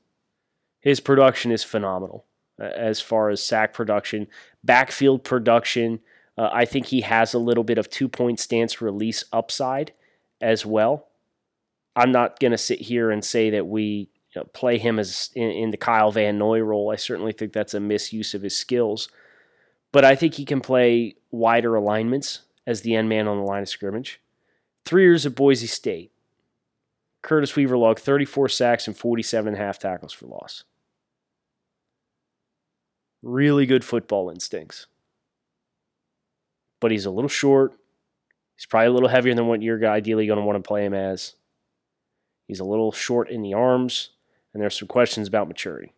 His 0.81 1.01
production 1.01 1.51
is 1.51 1.65
phenomenal 1.65 2.25
uh, 2.61 2.65
as 2.65 3.01
far 3.01 3.31
as 3.31 3.43
sack 3.43 3.73
production, 3.73 4.27
backfield 4.63 5.25
production. 5.25 6.01
Uh, 6.37 6.51
I 6.53 6.65
think 6.65 6.87
he 6.87 7.01
has 7.01 7.33
a 7.33 7.39
little 7.39 7.65
bit 7.65 7.79
of 7.79 7.89
two 7.89 8.09
point 8.09 8.39
stance 8.39 8.81
release 8.81 9.25
upside 9.33 9.93
as 10.41 10.67
well. 10.67 11.09
I'm 11.97 12.13
not 12.13 12.41
going 12.41 12.51
to 12.51 12.59
sit 12.59 12.81
here 12.81 13.11
and 13.11 13.25
say 13.25 13.51
that 13.51 13.67
we 13.67 14.11
you 14.35 14.41
know, 14.41 14.45
play 14.53 14.79
him 14.79 14.99
as 14.99 15.31
in, 15.35 15.51
in, 15.51 15.71
the 15.71 15.77
Kyle 15.77 16.11
Van 16.11 16.39
Noy 16.39 16.59
role. 16.61 16.91
I 16.91 16.97
certainly 16.97 17.33
think 17.33 17.53
that's 17.53 17.73
a 17.73 17.81
misuse 17.81 18.35
of 18.35 18.43
his 18.43 18.57
skills. 18.57 19.09
But 19.93 20.05
I 20.05 20.17
think 20.17 20.35
he 20.35 20.45
can 20.45 20.61
play 20.61 21.15
wider 21.31 21.77
alignments 21.77 22.41
as 22.67 22.81
the 22.81 22.95
end 22.95 23.09
man 23.09 23.29
on 23.29 23.39
the 23.39 23.45
line 23.45 23.63
of 23.63 23.69
scrimmage. 23.69 24.21
Three 24.85 25.03
years 25.03 25.27
at 25.27 25.35
Boise 25.35 25.67
State. 25.67 26.13
Curtis 27.23 27.57
Weaver 27.57 27.79
logged 27.79 28.01
34 28.01 28.49
sacks 28.51 28.87
and 28.87 28.97
47 28.97 29.55
and 29.55 29.57
a 29.57 29.65
half 29.65 29.79
tackles 29.79 30.13
for 30.13 30.27
loss. 30.27 30.65
Really 33.23 33.65
good 33.65 33.85
football 33.85 34.29
instincts. 34.29 34.87
But 36.81 36.91
he's 36.91 37.07
a 37.07 37.11
little 37.11 37.31
short. 37.31 37.73
He's 38.57 38.67
probably 38.67 38.89
a 38.89 38.93
little 38.93 39.09
heavier 39.09 39.35
than 39.35 39.47
what 39.47 39.63
you're 39.63 39.85
ideally 39.87 40.27
going 40.27 40.39
to 40.39 40.45
want 40.45 40.63
to 40.63 40.69
play 40.69 40.85
him 40.85 40.93
as. 40.93 41.35
He's 42.47 42.61
a 42.61 42.65
little 42.65 42.93
short 42.93 43.31
in 43.31 43.41
the 43.41 43.55
arms 43.55 44.11
and 44.55 44.63
there's 44.63 44.79
some 44.79 44.89
questions 44.89 45.27
about 45.29 45.49
maturity. 45.49 45.93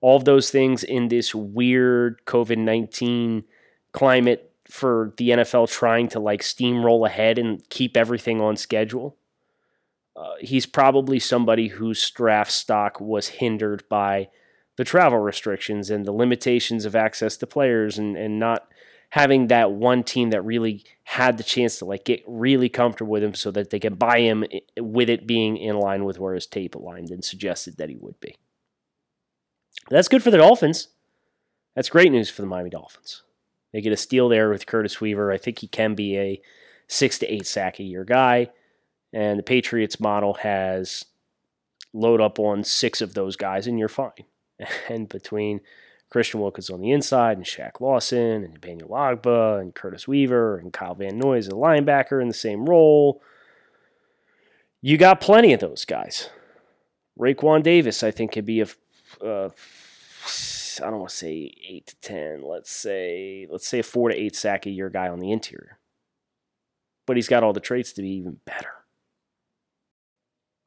All 0.00 0.16
of 0.16 0.24
those 0.24 0.50
things 0.50 0.84
in 0.84 1.08
this 1.08 1.34
weird 1.34 2.24
COVID 2.26 2.58
19 2.58 3.44
climate 3.92 4.49
for 4.70 5.12
the 5.16 5.30
NFL 5.30 5.70
trying 5.70 6.08
to 6.08 6.20
like 6.20 6.42
steamroll 6.42 7.06
ahead 7.06 7.38
and 7.38 7.68
keep 7.68 7.96
everything 7.96 8.40
on 8.40 8.56
schedule. 8.56 9.16
Uh, 10.16 10.34
he's 10.40 10.66
probably 10.66 11.18
somebody 11.18 11.68
whose 11.68 12.10
draft 12.10 12.52
stock 12.52 13.00
was 13.00 13.28
hindered 13.28 13.82
by 13.88 14.28
the 14.76 14.84
travel 14.84 15.18
restrictions 15.18 15.90
and 15.90 16.04
the 16.04 16.12
limitations 16.12 16.84
of 16.84 16.96
access 16.96 17.36
to 17.36 17.46
players 17.46 17.98
and, 17.98 18.16
and 18.16 18.38
not 18.38 18.68
having 19.10 19.48
that 19.48 19.72
one 19.72 20.02
team 20.02 20.30
that 20.30 20.42
really 20.42 20.84
had 21.02 21.36
the 21.36 21.42
chance 21.42 21.78
to 21.78 21.84
like 21.84 22.04
get 22.04 22.22
really 22.26 22.68
comfortable 22.68 23.10
with 23.10 23.22
him 23.22 23.34
so 23.34 23.50
that 23.50 23.70
they 23.70 23.80
can 23.80 23.94
buy 23.94 24.20
him 24.20 24.44
with 24.78 25.10
it 25.10 25.26
being 25.26 25.56
in 25.56 25.78
line 25.78 26.04
with 26.04 26.18
where 26.18 26.34
his 26.34 26.46
tape 26.46 26.74
aligned 26.74 27.10
and 27.10 27.24
suggested 27.24 27.76
that 27.76 27.88
he 27.88 27.96
would 27.96 28.18
be. 28.20 28.36
That's 29.88 30.08
good 30.08 30.22
for 30.22 30.30
the 30.30 30.38
Dolphins. 30.38 30.88
That's 31.74 31.88
great 31.88 32.12
news 32.12 32.30
for 32.30 32.42
the 32.42 32.48
Miami 32.48 32.70
Dolphins. 32.70 33.22
They 33.72 33.80
get 33.80 33.92
a 33.92 33.96
steal 33.96 34.28
there 34.28 34.50
with 34.50 34.66
Curtis 34.66 35.00
Weaver. 35.00 35.30
I 35.30 35.38
think 35.38 35.60
he 35.60 35.68
can 35.68 35.94
be 35.94 36.18
a 36.18 36.42
six 36.88 37.18
to 37.18 37.32
eight 37.32 37.46
sack 37.46 37.78
a 37.78 37.84
year 37.84 38.04
guy. 38.04 38.50
And 39.12 39.38
the 39.38 39.44
Patriots 39.44 40.00
model 40.00 40.34
has 40.34 41.04
load 41.92 42.20
up 42.20 42.38
on 42.38 42.64
six 42.64 43.00
of 43.00 43.14
those 43.14 43.36
guys, 43.36 43.66
and 43.66 43.78
you're 43.78 43.88
fine. 43.88 44.12
And 44.88 45.08
between 45.08 45.60
Christian 46.10 46.40
Wilkins 46.40 46.68
on 46.68 46.80
the 46.80 46.90
inside, 46.90 47.38
and 47.38 47.46
Shaq 47.46 47.80
Lawson, 47.80 48.44
and 48.44 48.60
Daniel 48.60 48.90
Ogbah, 48.90 49.60
and 49.60 49.74
Curtis 49.74 50.06
Weaver, 50.06 50.58
and 50.58 50.72
Kyle 50.72 50.94
Van 50.94 51.18
Noy 51.18 51.38
as 51.38 51.48
a 51.48 51.52
linebacker 51.52 52.20
in 52.20 52.28
the 52.28 52.34
same 52.34 52.66
role. 52.66 53.22
You 54.82 54.98
got 54.98 55.20
plenty 55.20 55.52
of 55.52 55.60
those 55.60 55.84
guys. 55.84 56.28
Raekwon 57.18 57.62
Davis, 57.62 58.02
I 58.02 58.10
think, 58.10 58.32
could 58.32 58.44
be 58.44 58.60
a, 58.60 59.50
I 60.80 60.90
don't 60.90 60.98
want 60.98 61.10
to 61.10 61.16
say 61.16 61.52
eight 61.68 61.86
to 61.88 61.96
ten. 61.96 62.42
Let's 62.42 62.70
say 62.70 63.46
let's 63.50 63.66
say 63.66 63.80
a 63.80 63.82
four 63.82 64.08
to 64.08 64.16
eight 64.16 64.36
sack 64.36 64.66
a 64.66 64.70
year 64.70 64.90
guy 64.90 65.08
on 65.08 65.20
the 65.20 65.32
interior. 65.32 65.78
But 67.06 67.16
he's 67.16 67.28
got 67.28 67.42
all 67.42 67.52
the 67.52 67.60
traits 67.60 67.92
to 67.94 68.02
be 68.02 68.10
even 68.10 68.38
better. 68.44 68.70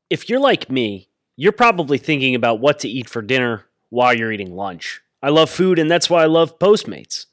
If 0.10 0.29
you're 0.29 0.39
like 0.39 0.70
me, 0.70 1.10
you're 1.36 1.51
probably 1.51 1.98
thinking 1.98 2.36
about 2.36 2.60
what 2.60 2.79
to 2.79 2.89
eat 2.89 3.10
for 3.10 3.22
dinner 3.22 3.65
while 3.89 4.13
you're 4.13 4.32
eating 4.32 4.55
lunch. 4.55 5.01
I 5.22 5.29
love 5.29 5.50
food, 5.50 5.79
and 5.79 5.89
that's 5.89 6.10
why 6.10 6.24
I 6.24 6.27
love 6.27 6.60
Postmates. 6.60 7.27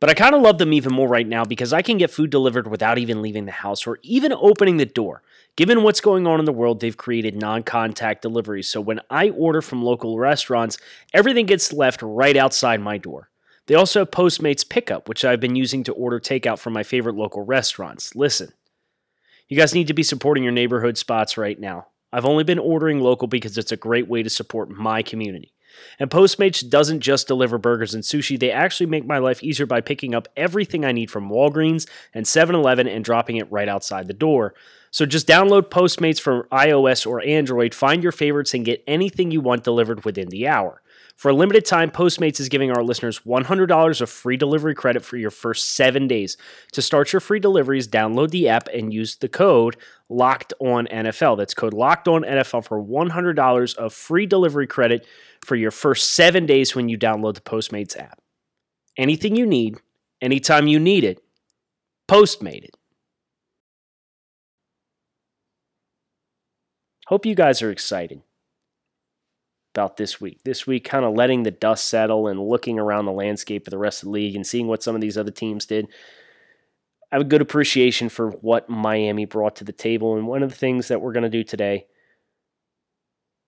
But 0.00 0.10
I 0.10 0.14
kind 0.14 0.34
of 0.34 0.42
love 0.42 0.58
them 0.58 0.72
even 0.72 0.92
more 0.92 1.08
right 1.08 1.26
now 1.26 1.44
because 1.44 1.72
I 1.72 1.82
can 1.82 1.98
get 1.98 2.10
food 2.10 2.30
delivered 2.30 2.68
without 2.68 2.98
even 2.98 3.20
leaving 3.20 3.46
the 3.46 3.52
house 3.52 3.86
or 3.86 3.98
even 4.02 4.32
opening 4.32 4.76
the 4.76 4.86
door. 4.86 5.22
Given 5.56 5.82
what's 5.82 6.00
going 6.00 6.24
on 6.24 6.38
in 6.38 6.44
the 6.44 6.52
world, 6.52 6.78
they've 6.80 6.96
created 6.96 7.34
non 7.34 7.64
contact 7.64 8.22
delivery. 8.22 8.62
So 8.62 8.80
when 8.80 9.00
I 9.10 9.30
order 9.30 9.60
from 9.60 9.82
local 9.82 10.16
restaurants, 10.18 10.78
everything 11.12 11.46
gets 11.46 11.72
left 11.72 12.00
right 12.00 12.36
outside 12.36 12.80
my 12.80 12.96
door. 12.96 13.28
They 13.66 13.74
also 13.74 14.00
have 14.00 14.12
Postmates 14.12 14.66
Pickup, 14.66 15.08
which 15.08 15.24
I've 15.24 15.40
been 15.40 15.56
using 15.56 15.82
to 15.84 15.92
order 15.92 16.20
takeout 16.20 16.58
from 16.58 16.72
my 16.72 16.84
favorite 16.84 17.16
local 17.16 17.44
restaurants. 17.44 18.14
Listen, 18.14 18.52
you 19.48 19.56
guys 19.56 19.74
need 19.74 19.88
to 19.88 19.94
be 19.94 20.02
supporting 20.02 20.44
your 20.44 20.52
neighborhood 20.52 20.96
spots 20.96 21.36
right 21.36 21.58
now. 21.58 21.88
I've 22.12 22.24
only 22.24 22.44
been 22.44 22.58
ordering 22.58 23.00
local 23.00 23.28
because 23.28 23.58
it's 23.58 23.72
a 23.72 23.76
great 23.76 24.08
way 24.08 24.22
to 24.22 24.30
support 24.30 24.70
my 24.70 25.02
community. 25.02 25.52
And 25.98 26.10
Postmates 26.10 26.68
doesn't 26.68 27.00
just 27.00 27.26
deliver 27.26 27.58
burgers 27.58 27.94
and 27.94 28.04
sushi, 28.04 28.38
they 28.38 28.50
actually 28.50 28.86
make 28.86 29.06
my 29.06 29.18
life 29.18 29.42
easier 29.42 29.66
by 29.66 29.80
picking 29.80 30.14
up 30.14 30.28
everything 30.36 30.84
I 30.84 30.92
need 30.92 31.10
from 31.10 31.30
Walgreens 31.30 31.88
and 32.14 32.26
7 32.26 32.54
Eleven 32.54 32.86
and 32.88 33.04
dropping 33.04 33.36
it 33.36 33.50
right 33.50 33.68
outside 33.68 34.06
the 34.06 34.14
door. 34.14 34.54
So 34.90 35.06
just 35.06 35.28
download 35.28 35.68
Postmates 35.68 36.20
for 36.20 36.44
iOS 36.50 37.06
or 37.06 37.22
Android, 37.22 37.74
find 37.74 38.02
your 38.02 38.12
favorites, 38.12 38.54
and 38.54 38.64
get 38.64 38.82
anything 38.86 39.30
you 39.30 39.40
want 39.40 39.64
delivered 39.64 40.04
within 40.04 40.28
the 40.28 40.48
hour. 40.48 40.80
For 41.18 41.30
a 41.30 41.34
limited 41.34 41.66
time, 41.66 41.90
Postmates 41.90 42.38
is 42.38 42.48
giving 42.48 42.70
our 42.70 42.84
listeners 42.84 43.22
$100 43.26 44.00
of 44.00 44.08
free 44.08 44.36
delivery 44.36 44.76
credit 44.76 45.04
for 45.04 45.16
your 45.16 45.32
first 45.32 45.70
seven 45.70 46.06
days. 46.06 46.36
To 46.74 46.80
start 46.80 47.12
your 47.12 47.18
free 47.18 47.40
deliveries, 47.40 47.88
download 47.88 48.30
the 48.30 48.48
app 48.48 48.68
and 48.68 48.94
use 48.94 49.16
the 49.16 49.28
code 49.28 49.76
Locked 50.08 50.54
On 50.60 50.86
NFL. 50.86 51.36
That's 51.36 51.54
code 51.54 51.74
Locked 51.74 52.06
On 52.06 52.22
NFL 52.22 52.64
for 52.64 52.80
$100 52.80 53.76
of 53.76 53.92
free 53.92 54.26
delivery 54.26 54.68
credit 54.68 55.04
for 55.44 55.56
your 55.56 55.72
first 55.72 56.12
seven 56.12 56.46
days 56.46 56.76
when 56.76 56.88
you 56.88 56.96
download 56.96 57.34
the 57.34 57.40
Postmates 57.40 57.98
app. 57.98 58.20
Anything 58.96 59.34
you 59.34 59.44
need, 59.44 59.78
anytime 60.22 60.68
you 60.68 60.78
need 60.78 61.02
it, 61.02 61.20
Postmate 62.06 62.62
it. 62.62 62.76
Hope 67.08 67.26
you 67.26 67.34
guys 67.34 67.60
are 67.60 67.72
excited 67.72 68.22
about 69.74 69.96
this 69.96 70.20
week. 70.20 70.40
This 70.44 70.66
week, 70.66 70.84
kind 70.84 71.04
of 71.04 71.14
letting 71.14 71.42
the 71.42 71.50
dust 71.50 71.88
settle 71.88 72.28
and 72.28 72.40
looking 72.40 72.78
around 72.78 73.04
the 73.04 73.12
landscape 73.12 73.66
of 73.66 73.70
the 73.70 73.78
rest 73.78 74.02
of 74.02 74.06
the 74.06 74.12
league 74.12 74.34
and 74.34 74.46
seeing 74.46 74.66
what 74.66 74.82
some 74.82 74.94
of 74.94 75.00
these 75.00 75.18
other 75.18 75.30
teams 75.30 75.66
did. 75.66 75.88
I 77.10 77.16
have 77.16 77.22
a 77.22 77.28
good 77.28 77.40
appreciation 77.40 78.08
for 78.08 78.30
what 78.30 78.68
Miami 78.68 79.24
brought 79.24 79.56
to 79.56 79.64
the 79.64 79.72
table. 79.72 80.16
And 80.16 80.26
one 80.26 80.42
of 80.42 80.50
the 80.50 80.56
things 80.56 80.88
that 80.88 81.00
we're 81.00 81.12
going 81.12 81.22
to 81.22 81.28
do 81.30 81.44
today 81.44 81.86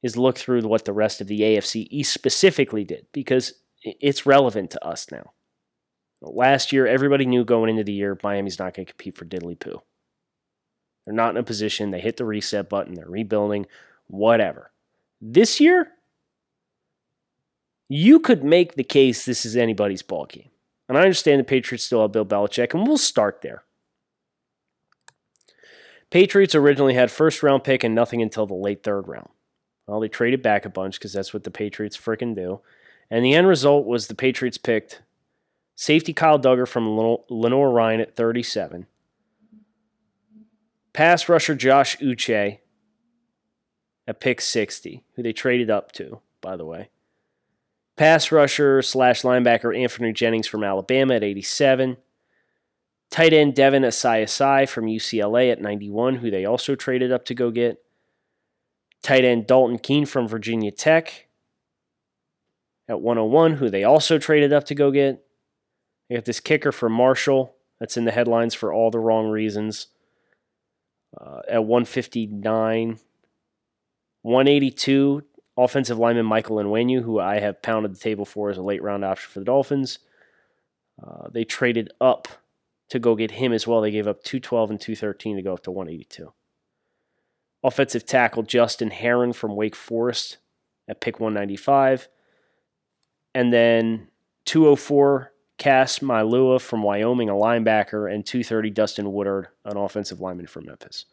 is 0.03 0.17
look 0.17 0.39
through 0.39 0.63
what 0.63 0.85
the 0.85 0.93
rest 0.93 1.21
of 1.21 1.27
the 1.27 1.41
AFC 1.41 1.87
East 1.91 2.13
specifically 2.13 2.85
did 2.85 3.07
because 3.13 3.55
it's 3.83 4.25
relevant 4.25 4.71
to 4.71 4.85
us 4.85 5.11
now. 5.11 5.33
Last 6.23 6.73
year, 6.73 6.87
everybody 6.87 7.27
knew 7.27 7.45
going 7.45 7.71
into 7.71 7.85
the 7.85 7.93
year 7.93 8.19
Miami's 8.23 8.59
not 8.59 8.75
going 8.75 8.87
to 8.87 8.93
compete 8.93 9.17
for 9.17 9.25
diddly 9.25 9.59
poo. 9.59 9.83
They're 11.05 11.15
not 11.15 11.31
in 11.31 11.39
a 11.39 11.43
position. 11.43 11.91
They 11.91 12.01
hit 12.01 12.19
the 12.19 12.27
reset 12.27 12.69
button. 12.69 12.95
They're 12.95 13.09
rebuilding, 13.09 13.67
whatever. 14.07 14.71
This 15.21 15.61
year, 15.61 15.89
you 17.93 18.21
could 18.21 18.45
make 18.45 18.77
the 18.77 18.85
case 18.85 19.25
this 19.25 19.45
is 19.45 19.57
anybody's 19.57 20.01
ball 20.01 20.25
game. 20.25 20.49
And 20.89 20.97
I 20.97 21.01
understand 21.03 21.41
the 21.41 21.45
Patriots 21.45 21.83
still 21.83 22.03
have 22.03 22.13
Bill 22.13 22.25
Belichick, 22.25 22.73
and 22.73 22.87
we'll 22.87 22.97
start 22.97 23.43
there. 23.43 23.65
Patriots 26.09 26.55
originally 26.55 26.95
had 26.95 27.11
first 27.11 27.43
round 27.43 27.65
pick 27.65 27.83
and 27.83 27.93
nothing 27.93 28.23
until 28.23 28.47
the 28.47 28.55
late 28.55 28.85
third 28.85 29.09
round. 29.09 29.29
Well, 29.89 29.99
they 29.99 30.09
traded 30.09 30.41
back 30.41 30.65
a 30.65 30.71
bunch 30.71 31.01
because 31.01 31.13
that's 31.13 31.35
what 31.35 31.43
the 31.43 31.51
Patriots 31.51 31.97
fricking 31.97 32.37
do. 32.37 32.61
And 33.11 33.25
the 33.25 33.35
end 33.35 33.49
result 33.49 33.87
was 33.87 34.07
the 34.07 34.15
Patriots 34.15 34.57
picked 34.57 35.03
safety 35.75 36.13
Kyle 36.13 36.39
Dugger 36.39 36.69
from 36.69 36.97
Lenoir-Rhyne 37.29 38.01
at 38.01 38.15
37, 38.15 38.87
pass 40.93 41.29
rusher 41.29 41.57
Josh 41.57 41.97
Uche 41.99 42.59
at 44.07 44.21
pick 44.21 44.41
60, 44.41 45.03
who 45.17 45.25
they 45.25 45.33
traded 45.33 45.71
up 45.71 45.91
to, 45.93 46.21
by 46.41 46.57
the 46.57 46.65
way. 46.65 46.91
Pass 48.01 48.33
rusher 48.33 48.81
slash 48.81 49.21
linebacker 49.21 49.77
Anfernee 49.77 50.15
Jennings 50.15 50.47
from 50.47 50.65
Alabama 50.65 51.17
at 51.17 51.23
87. 51.23 51.99
Tight 53.11 53.35
end 53.35 53.55
Devin 53.55 53.83
Asiasi 53.83 54.67
from 54.67 54.87
UCLA 54.87 55.53
at 55.53 55.61
91, 55.61 56.15
who 56.15 56.31
they 56.31 56.47
also 56.47 56.75
traded 56.75 57.13
up 57.13 57.27
to 57.27 57.35
go 57.35 57.51
get. 57.51 57.77
Tight 59.03 59.27
end 59.27 59.47
Dalton 59.47 59.79
Keene 59.79 60.07
from 60.07 60.27
Virginia 60.27 60.71
Tech 60.71 61.29
at 62.89 63.03
101, 63.03 63.57
who 63.57 63.69
they 63.69 63.85
also 63.85 64.17
traded 64.17 64.51
up 64.51 64.65
to 64.65 64.75
go 64.75 64.91
get. 64.91 65.23
They 66.09 66.15
got 66.15 66.25
this 66.25 66.41
kicker 66.41 66.73
for 66.73 66.89
Marshall 66.89 67.55
that's 67.81 67.99
in 67.99 68.07
the 68.07 68.13
headlines 68.13 68.55
for 68.55 68.73
all 68.73 68.91
the 68.91 68.99
wrong 68.99 69.29
reasons 69.29 69.89
uh, 71.21 71.41
at 71.47 71.67
159. 71.67 72.99
182, 74.23 75.23
offensive 75.65 75.99
lineman 75.99 76.27
Michael 76.27 76.57
Onwenu, 76.57 77.03
who 77.03 77.21
I 77.21 77.41
have 77.41 77.63
pounded 77.63 77.95
the 77.95 78.01
table 78.01 78.25
for 78.25 78.51
as 78.51 78.59
a 78.59 78.63
late 78.63 78.83
round 78.83 79.05
option 79.05 79.31
for 79.31 79.41
the 79.41 79.45
Dolphins. 79.45 79.99
Uh, 81.03 81.29
they 81.31 81.45
traded 81.45 81.91
up 82.01 82.29
to 82.89 82.99
go 82.99 83.15
get 83.15 83.33
him 83.33 83.53
as 83.53 83.67
well. 83.67 83.81
They 83.81 83.91
gave 83.91 84.07
up 84.07 84.23
212 84.23 84.71
and 84.71 84.81
213 84.81 85.37
to 85.37 85.43
go 85.43 85.55
up 85.55 85.63
to 85.65 85.71
182. 85.71 86.33
Offensive 87.63 88.07
tackle 88.07 88.43
Justin 88.43 88.91
Herron 88.91 89.33
from 89.33 89.57
Wake 89.57 89.77
Forest 89.77 90.39
at 90.89 91.01
pick 91.01 91.21
195. 91.21 92.09
And 93.35 93.53
then 93.53 94.09
204 94.47 95.33
Cass 95.59 95.99
Maluia 95.99 96.61
from 96.61 96.83
Wyoming, 96.83 97.29
a 97.29 97.35
linebacker, 97.35 98.13
and 98.13 98.25
230 98.25 98.71
Dustin 98.71 99.13
Woodard, 99.13 99.49
an 99.65 99.77
offensive 99.77 100.21
lineman 100.21 100.47
from 100.47 100.67
Memphis. 100.67 101.05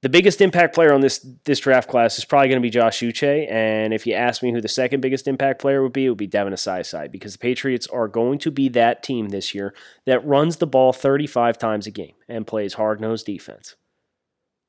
The 0.00 0.08
biggest 0.08 0.40
impact 0.40 0.76
player 0.76 0.92
on 0.92 1.00
this 1.00 1.26
this 1.44 1.58
draft 1.58 1.88
class 1.88 2.18
is 2.18 2.24
probably 2.24 2.48
going 2.48 2.60
to 2.60 2.66
be 2.66 2.70
Josh 2.70 3.00
Uche, 3.00 3.50
and 3.50 3.92
if 3.92 4.06
you 4.06 4.14
ask 4.14 4.44
me 4.44 4.52
who 4.52 4.60
the 4.60 4.68
second 4.68 5.00
biggest 5.00 5.26
impact 5.26 5.60
player 5.60 5.82
would 5.82 5.92
be, 5.92 6.06
it 6.06 6.08
would 6.10 6.18
be 6.18 6.28
Devin 6.28 6.52
Asiasi 6.52 7.10
because 7.10 7.32
the 7.32 7.38
Patriots 7.38 7.88
are 7.88 8.06
going 8.06 8.38
to 8.38 8.52
be 8.52 8.68
that 8.68 9.02
team 9.02 9.30
this 9.30 9.54
year 9.54 9.74
that 10.06 10.24
runs 10.24 10.58
the 10.58 10.68
ball 10.68 10.92
35 10.92 11.58
times 11.58 11.88
a 11.88 11.90
game 11.90 12.14
and 12.28 12.46
plays 12.46 12.74
hard-nosed 12.74 13.26
defense. 13.26 13.74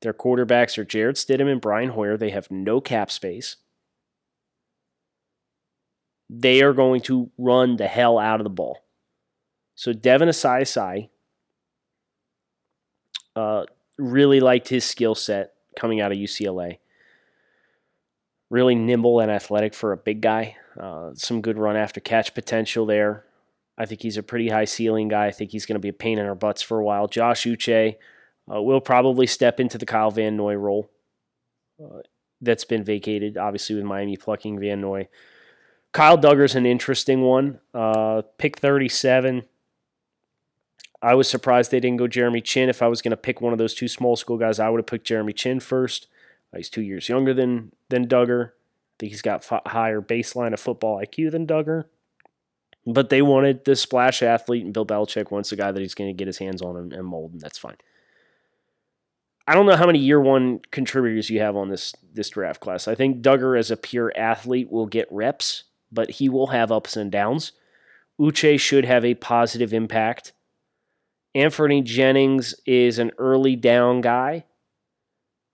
Their 0.01 0.13
quarterbacks 0.13 0.79
are 0.79 0.85
Jarrett 0.85 1.17
Stidham 1.17 1.51
and 1.51 1.61
Brian 1.61 1.89
Hoyer. 1.89 2.17
They 2.17 2.31
have 2.31 2.49
no 2.49 2.81
cap 2.81 3.11
space. 3.11 3.57
They 6.27 6.61
are 6.63 6.73
going 6.73 7.01
to 7.01 7.29
run 7.37 7.75
the 7.75 7.87
hell 7.87 8.17
out 8.17 8.39
of 8.39 8.45
the 8.45 8.49
ball. 8.49 8.79
So 9.75 9.93
Devin 9.93 10.29
Asiasi 10.29 11.09
uh, 13.35 13.65
really 13.99 14.39
liked 14.39 14.69
his 14.69 14.85
skill 14.85 15.13
set 15.13 15.53
coming 15.77 16.01
out 16.01 16.11
of 16.11 16.17
UCLA. 16.17 16.79
Really 18.49 18.75
nimble 18.75 19.19
and 19.19 19.29
athletic 19.29 19.73
for 19.73 19.91
a 19.91 19.97
big 19.97 20.21
guy. 20.21 20.55
Uh, 20.79 21.11
some 21.13 21.41
good 21.41 21.57
run 21.57 21.75
after 21.75 21.99
catch 21.99 22.33
potential 22.33 22.85
there. 22.85 23.25
I 23.77 23.85
think 23.85 24.01
he's 24.01 24.17
a 24.17 24.23
pretty 24.23 24.49
high 24.49 24.65
ceiling 24.65 25.07
guy. 25.07 25.27
I 25.27 25.31
think 25.31 25.51
he's 25.51 25.65
going 25.65 25.75
to 25.75 25.79
be 25.79 25.89
a 25.89 25.93
pain 25.93 26.17
in 26.17 26.25
our 26.25 26.35
butts 26.35 26.61
for 26.61 26.79
a 26.79 26.83
while. 26.83 27.07
Josh 27.07 27.43
Uche 27.43 27.95
uh, 28.51 28.61
will 28.61 28.81
probably 28.81 29.27
step 29.27 29.59
into 29.59 29.77
the 29.77 29.85
Kyle 29.85 30.11
Van 30.11 30.35
Noy 30.35 30.55
role 30.55 30.89
uh, 31.83 31.99
that's 32.41 32.65
been 32.65 32.83
vacated, 32.83 33.37
obviously, 33.37 33.75
with 33.75 33.85
Miami 33.85 34.17
plucking 34.17 34.59
Van 34.59 34.81
Noy. 34.81 35.07
Kyle 35.91 36.17
Dugger's 36.17 36.55
an 36.55 36.65
interesting 36.65 37.21
one. 37.21 37.59
Uh, 37.73 38.21
pick 38.37 38.57
37. 38.57 39.43
I 41.01 41.13
was 41.13 41.29
surprised 41.29 41.71
they 41.71 41.79
didn't 41.79 41.97
go 41.97 42.07
Jeremy 42.07 42.41
Chinn. 42.41 42.69
If 42.69 42.81
I 42.81 42.87
was 42.87 43.01
going 43.01 43.11
to 43.11 43.17
pick 43.17 43.39
one 43.39 43.53
of 43.53 43.59
those 43.59 43.73
two 43.73 43.87
small 43.87 44.15
school 44.15 44.37
guys, 44.37 44.59
I 44.59 44.69
would 44.69 44.79
have 44.79 44.87
picked 44.87 45.07
Jeremy 45.07 45.33
Chinn 45.33 45.59
first. 45.59 46.07
Uh, 46.53 46.57
he's 46.57 46.69
two 46.69 46.81
years 46.81 47.07
younger 47.07 47.33
than 47.33 47.71
than 47.89 48.07
Dugger. 48.07 48.49
I 48.49 48.51
think 48.99 49.11
he's 49.11 49.21
got 49.21 49.49
f- 49.49 49.61
higher 49.65 50.01
baseline 50.01 50.53
of 50.53 50.59
football 50.59 50.99
IQ 50.99 51.31
than 51.31 51.47
Dugger. 51.47 51.85
But 52.85 53.09
they 53.09 53.21
wanted 53.21 53.65
the 53.65 53.75
splash 53.75 54.23
athlete, 54.23 54.65
and 54.65 54.73
Bill 54.73 54.85
Belichick 54.85 55.31
wants 55.31 55.51
a 55.51 55.55
guy 55.55 55.71
that 55.71 55.79
he's 55.79 55.93
going 55.93 56.09
to 56.09 56.17
get 56.17 56.27
his 56.27 56.37
hands 56.37 56.61
on 56.61 56.75
and, 56.75 56.91
and 56.91 57.05
mold, 57.05 57.33
and 57.33 57.41
that's 57.41 57.57
fine. 57.57 57.75
I 59.47 59.53
don't 59.53 59.65
know 59.65 59.75
how 59.75 59.85
many 59.85 59.99
year 59.99 60.19
one 60.19 60.59
contributors 60.71 61.29
you 61.29 61.39
have 61.39 61.55
on 61.55 61.69
this 61.69 61.93
this 62.13 62.29
draft 62.29 62.59
class. 62.59 62.87
I 62.87 62.95
think 62.95 63.21
Dugger, 63.21 63.57
as 63.57 63.71
a 63.71 63.77
pure 63.77 64.11
athlete, 64.17 64.69
will 64.69 64.85
get 64.85 65.07
reps, 65.11 65.63
but 65.91 66.09
he 66.11 66.27
will 66.27 66.47
have 66.47 66.71
ups 66.71 66.97
and 66.97 67.11
downs. 67.11 67.53
Uche 68.19 68.59
should 68.59 68.83
have 68.83 69.05
a 69.05 69.15
positive 69.15 69.73
impact 69.73 70.33
Anfernee 71.35 71.83
Jennings 71.83 72.55
is 72.65 72.99
an 72.99 73.11
early 73.17 73.55
down 73.55 74.01
guy. 74.01 74.45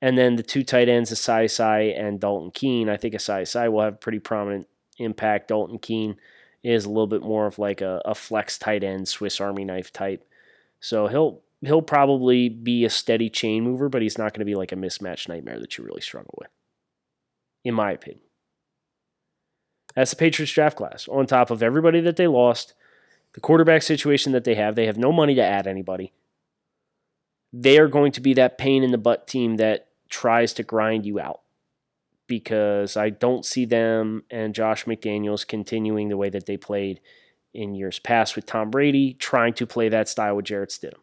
And 0.01 0.17
then 0.17 0.35
the 0.35 0.43
two 0.43 0.63
tight 0.63 0.88
ends, 0.89 1.11
Asiasi 1.11 1.99
and 1.99 2.19
Dalton 2.19 2.51
Keene. 2.51 2.89
I 2.89 2.97
think 2.97 3.15
Asiasi 3.15 3.71
will 3.71 3.81
have 3.81 3.93
a 3.93 3.97
pretty 3.97 4.19
prominent 4.19 4.67
impact. 4.97 5.47
Dalton 5.47 5.79
Keene 5.79 6.17
is 6.63 6.85
a 6.85 6.89
little 6.89 7.07
bit 7.07 7.21
more 7.21 7.47
of 7.47 7.59
like 7.59 7.81
a, 7.81 8.01
a 8.05 8.13
flex 8.13 8.57
tight 8.57 8.83
end, 8.83 9.07
Swiss 9.07 9.39
Army 9.39 9.65
knife 9.65 9.91
type. 9.91 10.27
So 10.79 11.07
he'll 11.07 11.41
he'll 11.61 11.81
probably 11.81 12.49
be 12.49 12.85
a 12.85 12.89
steady 12.89 13.29
chain 13.29 13.63
mover, 13.63 13.89
but 13.89 14.01
he's 14.01 14.17
not 14.17 14.33
going 14.33 14.39
to 14.39 14.45
be 14.45 14.55
like 14.55 14.71
a 14.71 14.75
mismatch 14.75 15.27
nightmare 15.27 15.59
that 15.59 15.77
you 15.77 15.83
really 15.83 16.01
struggle 16.01 16.35
with, 16.38 16.49
in 17.63 17.73
my 17.73 17.91
opinion. 17.91 18.21
That's 19.95 20.11
the 20.11 20.17
Patriots 20.17 20.51
draft 20.51 20.77
class. 20.77 21.07
On 21.07 21.25
top 21.25 21.49
of 21.49 21.63
everybody 21.63 22.01
that 22.01 22.17
they 22.17 22.27
lost, 22.27 22.73
the 23.36 23.41
quarterback 23.41 23.84
situation 23.84 24.32
that 24.32 24.45
they 24.45 24.56
have, 24.56 24.76
they 24.76 24.86
have 24.86 24.98
no 24.98 25.12
money 25.12 25.36
to 25.36 25.43
add 25.43 25.67
anybody. 25.67 26.13
They 27.52 27.78
are 27.78 27.89
going 27.89 28.13
to 28.13 28.21
be 28.21 28.34
that 28.36 28.58
pain 28.58 28.82
in 28.82 28.91
the 28.91 28.98
butt 28.98 29.28
team 29.28 29.58
that 29.58 29.89
tries 30.10 30.54
to 30.54 30.63
grind 30.63 31.06
you 31.06 31.19
out 31.19 31.41
because 32.28 32.95
I 32.95 33.10
don't 33.10 33.45
see 33.45 33.65
them 33.65 34.24
and 34.32 34.56
Josh 34.56 34.86
McDaniels 34.86 35.45
continuing 35.45 36.08
the 36.08 36.15
way 36.15 36.30
that 36.30 36.45
they 36.45 36.56
played 36.56 37.02
in 37.54 37.76
years 37.76 38.00
past 38.00 38.38
with 38.38 38.45
Tom 38.45 38.71
Brady, 38.71 39.13
trying 39.13 39.54
to 39.56 39.67
play 39.67 39.89
that 39.89 40.08
style 40.08 40.38
with 40.38 40.45
Jarrett 40.45 40.69
Stidham. 40.69 41.00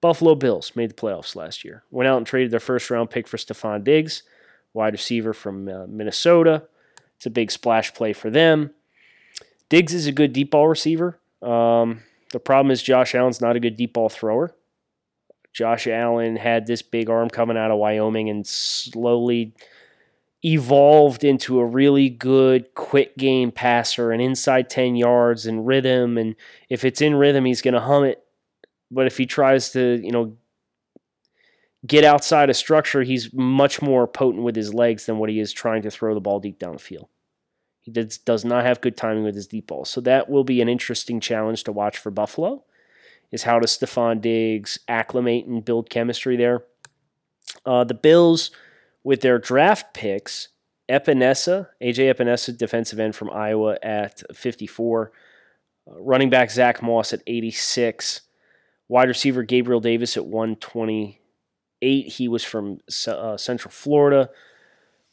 Buffalo 0.00 0.34
Bills 0.34 0.72
made 0.74 0.90
the 0.90 0.94
playoffs 0.94 1.36
last 1.36 1.62
year. 1.62 1.82
Went 1.90 2.08
out 2.08 2.16
and 2.16 2.26
traded 2.26 2.52
their 2.52 2.60
first 2.60 2.88
round 2.88 3.10
pick 3.10 3.28
for 3.28 3.36
Stefon 3.36 3.84
Diggs, 3.84 4.22
wide 4.72 4.94
receiver 4.94 5.34
from 5.34 5.68
uh, 5.68 5.86
Minnesota. 5.86 6.62
It's 7.16 7.26
a 7.26 7.30
big 7.30 7.50
splash 7.50 7.92
play 7.92 8.14
for 8.14 8.30
them. 8.30 8.70
Diggs 9.68 9.92
is 9.92 10.06
a 10.06 10.12
good 10.12 10.32
deep 10.32 10.50
ball 10.50 10.68
receiver. 10.68 11.18
Um, 11.42 12.02
the 12.32 12.40
problem 12.40 12.70
is 12.70 12.82
Josh 12.82 13.14
Allen's 13.14 13.40
not 13.40 13.56
a 13.56 13.60
good 13.60 13.76
deep 13.76 13.92
ball 13.92 14.08
thrower. 14.08 14.54
Josh 15.52 15.86
Allen 15.86 16.36
had 16.36 16.66
this 16.66 16.82
big 16.82 17.10
arm 17.10 17.28
coming 17.28 17.56
out 17.56 17.70
of 17.70 17.78
Wyoming 17.78 18.28
and 18.28 18.46
slowly 18.46 19.54
evolved 20.44 21.24
into 21.24 21.58
a 21.58 21.66
really 21.66 22.08
good 22.08 22.72
quick 22.74 23.16
game 23.16 23.50
passer 23.50 24.12
and 24.12 24.22
inside 24.22 24.70
10 24.70 24.94
yards 24.94 25.46
and 25.46 25.66
rhythm 25.66 26.16
and 26.16 26.36
if 26.68 26.84
it's 26.84 27.00
in 27.00 27.16
rhythm 27.16 27.44
he's 27.44 27.60
going 27.60 27.74
to 27.74 27.80
hum 27.80 28.04
it 28.04 28.22
but 28.88 29.06
if 29.08 29.18
he 29.18 29.26
tries 29.26 29.70
to 29.70 30.00
you 30.00 30.12
know 30.12 30.36
get 31.84 32.04
outside 32.04 32.48
of 32.48 32.56
structure 32.56 33.02
he's 33.02 33.34
much 33.34 33.82
more 33.82 34.06
potent 34.06 34.44
with 34.44 34.54
his 34.54 34.72
legs 34.72 35.06
than 35.06 35.18
what 35.18 35.28
he 35.28 35.40
is 35.40 35.52
trying 35.52 35.82
to 35.82 35.90
throw 35.90 36.14
the 36.14 36.20
ball 36.20 36.38
deep 36.38 36.60
down 36.60 36.74
the 36.74 36.78
field 36.78 37.08
he 37.88 37.92
does, 38.02 38.18
does 38.18 38.44
not 38.44 38.64
have 38.64 38.82
good 38.82 38.96
timing 38.96 39.24
with 39.24 39.34
his 39.34 39.46
deep 39.46 39.68
ball. 39.68 39.84
So 39.84 40.00
that 40.02 40.28
will 40.28 40.44
be 40.44 40.60
an 40.60 40.68
interesting 40.68 41.20
challenge 41.20 41.64
to 41.64 41.72
watch 41.72 41.96
for 41.96 42.10
Buffalo. 42.10 42.64
Is 43.32 43.44
how 43.44 43.58
does 43.58 43.76
Stefon 43.76 44.20
Diggs 44.20 44.78
acclimate 44.88 45.46
and 45.46 45.64
build 45.64 45.90
chemistry 45.90 46.36
there? 46.36 46.64
Uh, 47.64 47.84
the 47.84 47.94
Bills, 47.94 48.50
with 49.04 49.22
their 49.22 49.38
draft 49.38 49.94
picks, 49.94 50.48
Epenesa, 50.88 51.68
AJ 51.82 52.14
Epenesa, 52.14 52.56
defensive 52.56 52.98
end 52.98 53.14
from 53.14 53.30
Iowa 53.30 53.78
at 53.82 54.22
54, 54.34 55.12
uh, 55.90 56.00
running 56.00 56.30
back 56.30 56.50
Zach 56.50 56.82
Moss 56.82 57.12
at 57.12 57.22
86, 57.26 58.22
wide 58.88 59.08
receiver 59.08 59.42
Gabriel 59.42 59.80
Davis 59.80 60.16
at 60.16 60.26
128. 60.26 62.06
He 62.06 62.28
was 62.28 62.44
from 62.44 62.80
uh, 63.06 63.36
Central 63.36 63.70
Florida. 63.70 64.30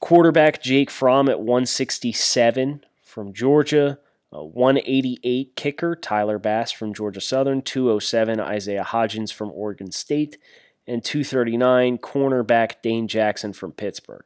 Quarterback 0.05 0.61
Jake 0.61 0.91
Fromm 0.91 1.29
at 1.29 1.39
167 1.39 2.83
from 3.01 3.33
Georgia. 3.33 3.97
188 4.29 5.55
kicker 5.55 5.95
Tyler 5.95 6.37
Bass 6.37 6.71
from 6.71 6.93
Georgia 6.93 7.19
Southern. 7.19 7.63
207 7.63 8.39
Isaiah 8.39 8.83
Hodgins 8.83 9.33
from 9.33 9.49
Oregon 9.49 9.91
State. 9.91 10.37
And 10.85 11.03
239 11.03 11.97
cornerback 11.97 12.83
Dane 12.83 13.07
Jackson 13.07 13.51
from 13.51 13.71
Pittsburgh. 13.71 14.25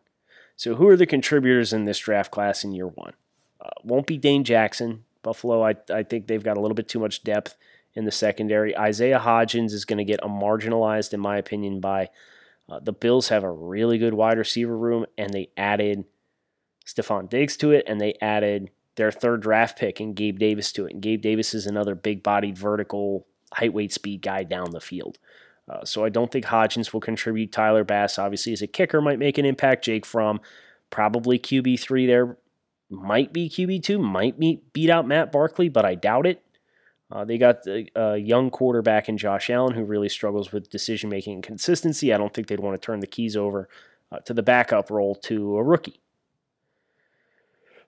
So, 0.58 0.76
who 0.76 0.86
are 0.89 0.98
the 0.98 1.06
contributors 1.06 1.72
in 1.72 1.86
this 1.86 2.00
draft 2.00 2.30
class 2.30 2.65
in 2.65 2.74
year 2.74 2.89
one? 2.89 3.13
Uh, 3.62 3.70
won't 3.82 4.06
be 4.06 4.18
Dane 4.18 4.44
Jackson. 4.44 5.06
Buffalo, 5.24 5.63
I, 5.63 5.76
I 5.89 6.04
think 6.04 6.28
they've 6.28 6.44
got 6.44 6.58
a 6.58 6.60
little 6.60 6.76
bit 6.76 6.89
too 6.89 7.00
much 7.00 7.24
depth 7.24 7.56
in 7.94 8.04
the 8.04 8.12
secondary. 8.12 8.78
Isaiah 8.78 9.20
Hodgins 9.20 9.72
is 9.72 9.86
going 9.86 10.00
to 10.00 10.04
get 10.04 10.20
marginalized, 10.20 11.13
in 11.13 11.22
my 11.22 11.38
opinion, 11.38 11.80
by 11.80 12.10
uh, 12.70 12.80
the 12.80 12.94
Bills 12.94 13.30
have 13.30 13.44
a 13.44 13.52
really 13.52 13.98
good 13.98 14.14
wide 14.14 14.38
receiver 14.38 14.78
room, 14.78 15.06
and 15.18 15.34
they 15.34 15.50
added 15.58 16.06
Stefon 16.86 17.30
Diggs 17.30 17.58
to 17.58 17.72
it, 17.72 17.86
and 17.88 18.00
they 18.00 18.16
added 18.22 18.72
their 18.96 19.12
third 19.12 19.42
draft 19.42 19.78
pick 19.78 20.00
and 20.00 20.16
Gabe 20.16 20.40
Davis 20.40 20.72
to 20.74 20.86
it. 20.86 20.94
And 20.94 21.02
Gabe 21.02 21.22
Davis 21.22 21.54
is 21.54 21.66
another 21.66 21.96
big 21.96 22.22
bodied, 22.22 22.58
vertical, 22.58 23.26
height, 23.54 23.74
weight, 23.74 23.94
speed 23.94 24.22
guy 24.22 24.44
down 24.44 24.72
the 24.72 24.82
field. 24.82 25.18
Uh, 25.70 25.86
so 25.86 26.04
I 26.04 26.10
don't 26.10 26.32
think 26.32 26.46
Hodgins 26.46 26.92
will 26.92 27.00
contribute. 27.00 27.52
Tyler 27.52 27.84
Bass, 27.84 28.18
obviously, 28.18 28.54
as 28.54 28.62
a 28.62 28.68
kicker, 28.68 29.02
might 29.02 29.20
make 29.20 29.38
an 29.38 29.46
impact. 29.46 29.86
Jake 29.86 30.06
Fromm, 30.06 30.42
probably 30.90 31.38
QB3 31.38 32.08
there. 32.08 32.38
Might 32.90 33.32
be 33.32 33.50
QB2, 33.50 34.00
might 34.00 34.40
be, 34.40 34.64
beat 34.74 34.90
out 34.90 35.08
Matt 35.08 35.32
Barkley, 35.32 35.70
but 35.70 35.86
I 35.86 35.94
doubt 35.94 36.26
it. 36.26 36.44
Uh, 37.12 37.26
they 37.26 37.38
got 37.38 37.65
a 37.95 38.17
young 38.17 38.52
quarterback 38.52 39.10
in 39.10 39.17
Josh 39.17 39.50
Allen 39.50 39.74
who 39.74 39.84
really 39.84 40.10
struggles 40.10 40.52
with 40.52 40.69
decision 40.69 41.10
making 41.10 41.36
and 41.36 41.43
consistency. 41.43 42.13
I 42.13 42.17
don't 42.17 42.34
think 42.34 42.48
they'd 42.48 42.60
want 42.60 42.80
to 42.80 42.86
turn 42.86 43.00
the 43.00 43.08
keys 43.08 43.36
over 43.36 43.67
uh, 44.12 44.19
to 44.19 44.34
the 44.34 44.43
backup 44.43 44.91
role 44.91 45.15
to 45.15 45.58
a 45.58 45.63
rookie. 45.63 46.02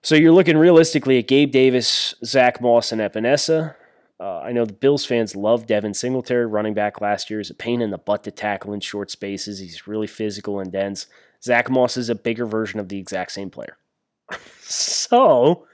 So 0.02 0.16
you're 0.16 0.32
looking 0.32 0.56
realistically 0.56 1.18
at 1.18 1.28
Gabe 1.28 1.52
Davis, 1.52 2.16
Zach 2.24 2.60
Moss, 2.60 2.90
and 2.90 3.00
Epenesa. 3.00 3.76
Uh, 4.18 4.40
I 4.40 4.50
know 4.50 4.64
the 4.64 4.72
Bills 4.72 5.04
fans 5.04 5.36
love 5.36 5.66
Devin 5.66 5.94
Singletary, 5.94 6.46
running 6.46 6.74
back 6.74 7.00
last 7.00 7.30
year. 7.30 7.38
is 7.38 7.50
a 7.50 7.54
pain 7.54 7.80
in 7.80 7.90
the 7.90 7.98
butt 7.98 8.24
to 8.24 8.32
tackle 8.32 8.72
in 8.72 8.80
short 8.80 9.10
spaces. 9.10 9.60
He's 9.60 9.86
really 9.86 10.08
physical 10.08 10.58
and 10.58 10.72
dense. 10.72 11.06
Zach 11.42 11.70
Moss 11.70 11.96
is 11.96 12.08
a 12.08 12.14
bigger 12.16 12.46
version 12.46 12.80
of 12.80 12.88
the 12.88 12.98
exact 12.98 13.32
same 13.32 13.50
player. 13.50 13.76
so, 14.60 15.66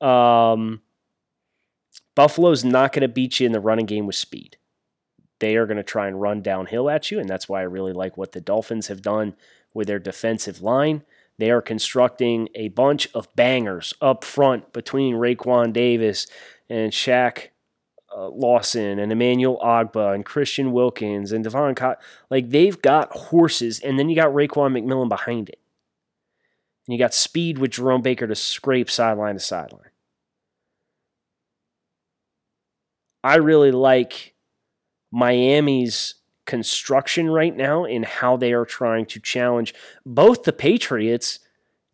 um, 0.00 0.82
Buffalo's 2.14 2.64
not 2.64 2.92
going 2.92 3.02
to 3.02 3.08
beat 3.08 3.40
you 3.40 3.46
in 3.46 3.52
the 3.52 3.60
running 3.60 3.86
game 3.86 4.06
with 4.06 4.16
speed. 4.16 4.56
They 5.40 5.56
are 5.56 5.66
going 5.66 5.78
to 5.78 5.82
try 5.82 6.06
and 6.06 6.20
run 6.20 6.42
downhill 6.42 6.88
at 6.88 7.10
you, 7.10 7.18
and 7.18 7.28
that's 7.28 7.48
why 7.48 7.60
I 7.60 7.64
really 7.64 7.92
like 7.92 8.16
what 8.16 8.32
the 8.32 8.40
Dolphins 8.40 8.86
have 8.88 9.02
done 9.02 9.34
with 9.74 9.88
their 9.88 9.98
defensive 9.98 10.62
line. 10.62 11.02
They 11.38 11.50
are 11.50 11.62
constructing 11.62 12.48
a 12.54 12.68
bunch 12.68 13.08
of 13.14 13.34
bangers 13.34 13.94
up 14.00 14.22
front 14.22 14.72
between 14.72 15.16
Raekwon 15.16 15.72
Davis 15.72 16.26
and 16.68 16.92
Shaq 16.92 17.48
uh, 18.16 18.28
Lawson 18.28 18.98
and 18.98 19.10
Emmanuel 19.10 19.58
Ogbah 19.62 20.14
and 20.14 20.24
Christian 20.24 20.72
Wilkins 20.72 21.32
and 21.32 21.42
Devon 21.42 21.74
Cott. 21.74 22.00
Like 22.30 22.50
they've 22.50 22.80
got 22.80 23.10
horses, 23.12 23.80
and 23.80 23.98
then 23.98 24.08
you 24.08 24.16
got 24.16 24.32
Raekwon 24.32 24.78
McMillan 24.78 25.08
behind 25.08 25.48
it. 25.48 25.58
And 26.86 26.92
you 26.92 26.98
got 26.98 27.14
speed 27.14 27.58
with 27.58 27.72
Jerome 27.72 28.02
Baker 28.02 28.26
to 28.26 28.34
scrape 28.34 28.90
sideline 28.90 29.34
to 29.34 29.40
sideline. 29.40 29.91
I 33.24 33.36
really 33.36 33.70
like 33.70 34.34
Miami's 35.10 36.16
construction 36.46 37.30
right 37.30 37.56
now 37.56 37.84
in 37.84 38.02
how 38.02 38.36
they 38.36 38.52
are 38.52 38.64
trying 38.64 39.06
to 39.06 39.20
challenge 39.20 39.74
both 40.04 40.42
the 40.42 40.52
Patriots 40.52 41.38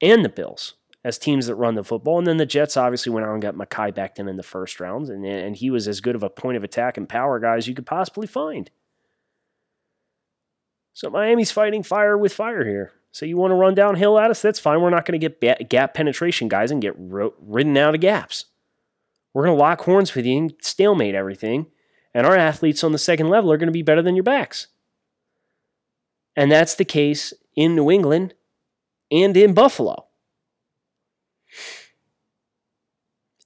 and 0.01 0.25
the 0.25 0.31
Bills 0.31 0.75
as 1.05 1.19
teams 1.19 1.47
that 1.47 1.55
run 1.55 1.75
the 1.75 1.85
football. 1.85 2.19
And 2.19 2.27
then 2.27 2.39
the 2.39 2.47
Jets 2.47 2.77
obviously 2.77 3.13
went 3.13 3.27
out 3.27 3.33
and 3.33 3.43
got 3.43 3.55
Mekhi 3.55 3.93
Becton 3.93 4.29
in 4.29 4.37
the 4.37 4.43
first 4.43 4.81
round, 4.81 5.09
and, 5.09 5.25
and 5.25 5.57
he 5.57 5.71
was 5.71 5.87
as 5.87 6.01
good 6.01 6.15
of 6.15 6.23
a 6.23 6.31
point 6.31 6.57
of 6.57 6.65
attack 6.65 6.97
and 6.97 7.09
power 7.09 7.39
guy 7.39 7.57
as 7.57 7.69
you 7.69 7.75
could 7.75 7.87
possibly 7.87 8.27
find. 8.27 8.71
So 10.93 11.11
Miami's 11.11 11.53
fighting 11.53 11.83
fire 11.83 12.19
with 12.19 12.33
fire 12.33 12.65
here. 12.65 12.93
So 13.13 13.25
you 13.25 13.37
want 13.37 13.53
to 13.53 13.57
run 13.57 13.75
downhill 13.75 14.19
at 14.19 14.31
us? 14.31 14.43
That's 14.43 14.59
fine. 14.59 14.81
We're 14.81 14.91
not 14.91 15.07
going 15.07 15.19
to 15.19 15.29
get 15.29 15.69
gap 15.69 15.95
penetration 15.95 16.49
guys 16.49 16.71
and 16.71 16.83
get 16.83 16.95
ridden 16.97 17.77
out 17.77 17.95
of 17.95 18.01
gaps. 18.01 18.47
We're 19.33 19.45
going 19.45 19.57
to 19.57 19.63
lock 19.63 19.83
horns 19.83 20.15
with 20.15 20.27
you 20.27 20.39
and 20.39 20.55
stalemate 20.61 21.15
everything. 21.15 21.67
And 22.15 22.27
our 22.27 22.37
athletes 22.37 22.83
on 22.83 22.93
the 22.93 22.99
second 22.99 23.29
level 23.29 23.53
are 23.53 23.57
going 23.57 23.69
to 23.69 23.73
be 23.73 23.83
better 23.83 24.03
than 24.03 24.17
your 24.17 24.25
backs. 24.25 24.69
And 26.35 26.51
that's 26.51 26.75
the 26.75 26.85
case 26.85 27.33
in 27.57 27.75
New 27.75 27.91
England 27.91 28.35
and 29.11 29.37
in 29.37 29.55
Buffalo. 29.55 30.07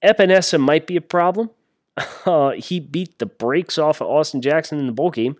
Epenesa 0.02 0.60
might 0.60 0.86
be 0.86 0.96
a 0.96 1.02
problem. 1.02 1.50
Uh, 2.24 2.52
he 2.52 2.78
beat 2.78 3.18
the 3.18 3.26
brakes 3.26 3.76
off 3.76 4.00
of 4.00 4.06
Austin 4.06 4.40
Jackson 4.40 4.78
in 4.78 4.86
the 4.86 4.92
bowl 4.92 5.10
game, 5.10 5.36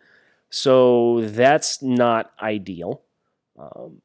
so 0.51 1.21
that's 1.23 1.81
not 1.81 2.33
ideal. 2.43 3.03
Um, 3.57 4.03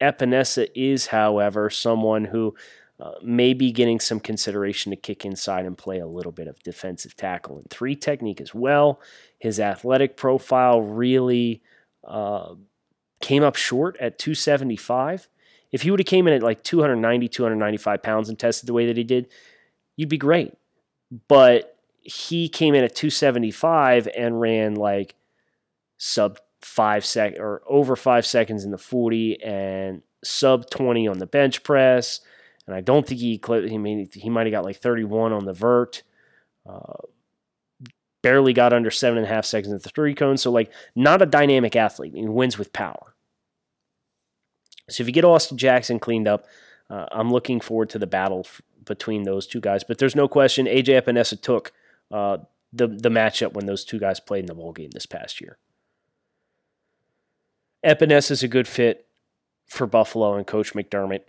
Epenesa 0.00 0.68
is, 0.74 1.06
however, 1.06 1.70
someone 1.70 2.24
who 2.24 2.56
uh, 3.00 3.12
maybe 3.22 3.70
getting 3.70 4.00
some 4.00 4.18
consideration 4.18 4.90
to 4.90 4.96
kick 4.96 5.24
inside 5.24 5.64
and 5.64 5.78
play 5.78 6.00
a 6.00 6.06
little 6.06 6.32
bit 6.32 6.48
of 6.48 6.60
defensive 6.64 7.16
tackle 7.16 7.58
and 7.58 7.70
three 7.70 7.94
technique 7.94 8.40
as 8.40 8.52
well. 8.52 9.00
His 9.38 9.60
athletic 9.60 10.16
profile 10.16 10.80
really 10.80 11.62
uh, 12.06 12.54
came 13.20 13.44
up 13.44 13.54
short 13.54 13.96
at 13.98 14.18
275. 14.18 15.28
If 15.70 15.82
he 15.82 15.90
would 15.90 16.00
have 16.00 16.06
came 16.06 16.26
in 16.26 16.34
at 16.34 16.42
like 16.42 16.64
290, 16.64 17.28
295 17.28 18.02
pounds 18.02 18.28
and 18.28 18.38
tested 18.38 18.68
the 18.68 18.72
way 18.72 18.86
that 18.86 18.96
he 18.96 19.04
did, 19.04 19.28
you'd 19.96 20.08
be 20.08 20.18
great. 20.18 20.54
But 21.28 21.76
he 22.00 22.48
came 22.48 22.74
in 22.74 22.82
at 22.82 22.96
275 22.96 24.08
and 24.16 24.40
ran 24.40 24.74
like 24.74 25.14
sub 25.98 26.38
five 26.62 27.04
sec 27.04 27.38
or 27.38 27.62
over 27.68 27.94
five 27.94 28.26
seconds 28.26 28.64
in 28.64 28.72
the 28.72 28.78
40 28.78 29.42
and 29.42 30.02
sub 30.24 30.68
20 30.70 31.06
on 31.06 31.18
the 31.18 31.26
bench 31.26 31.62
press 31.62 32.20
and 32.68 32.76
I 32.76 32.82
don't 32.82 33.06
think 33.06 33.18
he 33.18 33.40
he 33.48 34.08
he 34.12 34.30
might 34.30 34.46
have 34.46 34.52
got 34.52 34.64
like 34.64 34.76
31 34.76 35.32
on 35.32 35.46
the 35.46 35.54
vert. 35.54 36.02
Uh, 36.68 36.92
barely 38.22 38.52
got 38.52 38.74
under 38.74 38.90
seven 38.90 39.16
and 39.16 39.26
a 39.26 39.30
half 39.30 39.46
seconds 39.46 39.72
at 39.72 39.82
the 39.82 39.88
three 39.88 40.14
cone. 40.14 40.36
So 40.36 40.50
like 40.50 40.70
not 40.94 41.22
a 41.22 41.26
dynamic 41.26 41.74
athlete. 41.74 42.12
He 42.14 42.28
wins 42.28 42.58
with 42.58 42.74
power. 42.74 43.14
So 44.90 45.02
if 45.02 45.06
you 45.06 45.14
get 45.14 45.24
Austin 45.24 45.56
Jackson 45.56 45.98
cleaned 45.98 46.28
up, 46.28 46.44
uh, 46.90 47.06
I'm 47.10 47.30
looking 47.30 47.58
forward 47.60 47.88
to 47.90 47.98
the 47.98 48.06
battle 48.06 48.42
f- 48.44 48.60
between 48.84 49.22
those 49.22 49.46
two 49.46 49.60
guys. 49.60 49.82
But 49.82 49.96
there's 49.96 50.16
no 50.16 50.28
question 50.28 50.66
AJ 50.66 51.02
Epenesa 51.02 51.40
took 51.40 51.72
uh, 52.10 52.38
the 52.70 52.86
the 52.86 53.08
matchup 53.08 53.54
when 53.54 53.64
those 53.64 53.82
two 53.82 53.98
guys 53.98 54.20
played 54.20 54.40
in 54.40 54.46
the 54.46 54.54
bowl 54.54 54.72
game 54.72 54.90
this 54.90 55.06
past 55.06 55.40
year. 55.40 55.56
Epenesa 57.82 58.32
is 58.32 58.42
a 58.42 58.48
good 58.48 58.68
fit 58.68 59.06
for 59.66 59.86
Buffalo 59.86 60.34
and 60.34 60.46
Coach 60.46 60.74
McDermott 60.74 61.22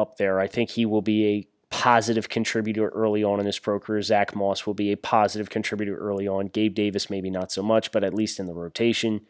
up 0.00 0.16
there. 0.16 0.40
I 0.40 0.46
think 0.46 0.70
he 0.70 0.86
will 0.86 1.02
be 1.02 1.26
a 1.26 1.46
positive 1.70 2.28
contributor 2.28 2.88
early 2.88 3.22
on 3.22 3.38
in 3.38 3.46
his 3.46 3.58
pro 3.58 3.78
career. 3.78 4.02
Zach 4.02 4.34
Moss 4.34 4.66
will 4.66 4.74
be 4.74 4.92
a 4.92 4.96
positive 4.96 5.50
contributor 5.50 5.96
early 5.96 6.26
on. 6.26 6.46
Gabe 6.46 6.74
Davis, 6.74 7.10
maybe 7.10 7.30
not 7.30 7.52
so 7.52 7.62
much, 7.62 7.92
but 7.92 8.04
at 8.04 8.14
least 8.14 8.40
in 8.40 8.46
the 8.46 8.54
rotation. 8.54 9.22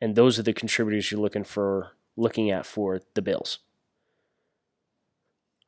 And 0.00 0.14
those 0.14 0.38
are 0.38 0.42
the 0.42 0.52
contributors 0.52 1.10
you're 1.10 1.20
looking 1.20 1.44
for 1.44 1.92
looking 2.16 2.50
at 2.50 2.66
for 2.66 3.00
the 3.14 3.22
Bills. 3.22 3.58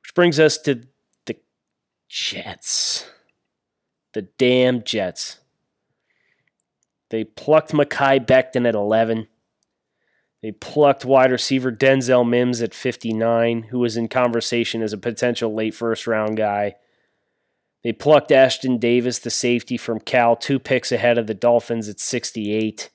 Which 0.02 0.14
brings 0.14 0.40
us 0.40 0.58
to 0.58 0.82
the 1.26 1.36
Jets. 2.08 3.10
The 4.12 4.22
damn 4.22 4.82
Jets. 4.82 5.38
They 7.10 7.24
plucked 7.24 7.72
Mekhi 7.72 8.26
Becton 8.26 8.66
at 8.66 8.74
11. 8.74 9.28
They 10.42 10.50
plucked 10.50 11.04
wide 11.04 11.30
receiver 11.30 11.70
Denzel 11.70 12.28
Mims 12.28 12.60
at 12.62 12.74
59, 12.74 13.64
who 13.64 13.78
was 13.78 13.96
in 13.96 14.08
conversation 14.08 14.82
as 14.82 14.92
a 14.92 14.98
potential 14.98 15.54
late 15.54 15.74
first 15.74 16.06
round 16.06 16.36
guy. 16.36 16.74
They 17.84 17.92
plucked 17.92 18.30
Ashtyn 18.30 18.78
Davis, 18.78 19.18
the 19.20 19.30
safety 19.30 19.76
from 19.76 20.00
Cal, 20.00 20.36
two 20.36 20.58
picks 20.58 20.92
ahead 20.92 21.18
of 21.18 21.26
the 21.26 21.34
Dolphins 21.34 21.88
at 21.88 22.00
68. 22.00 22.90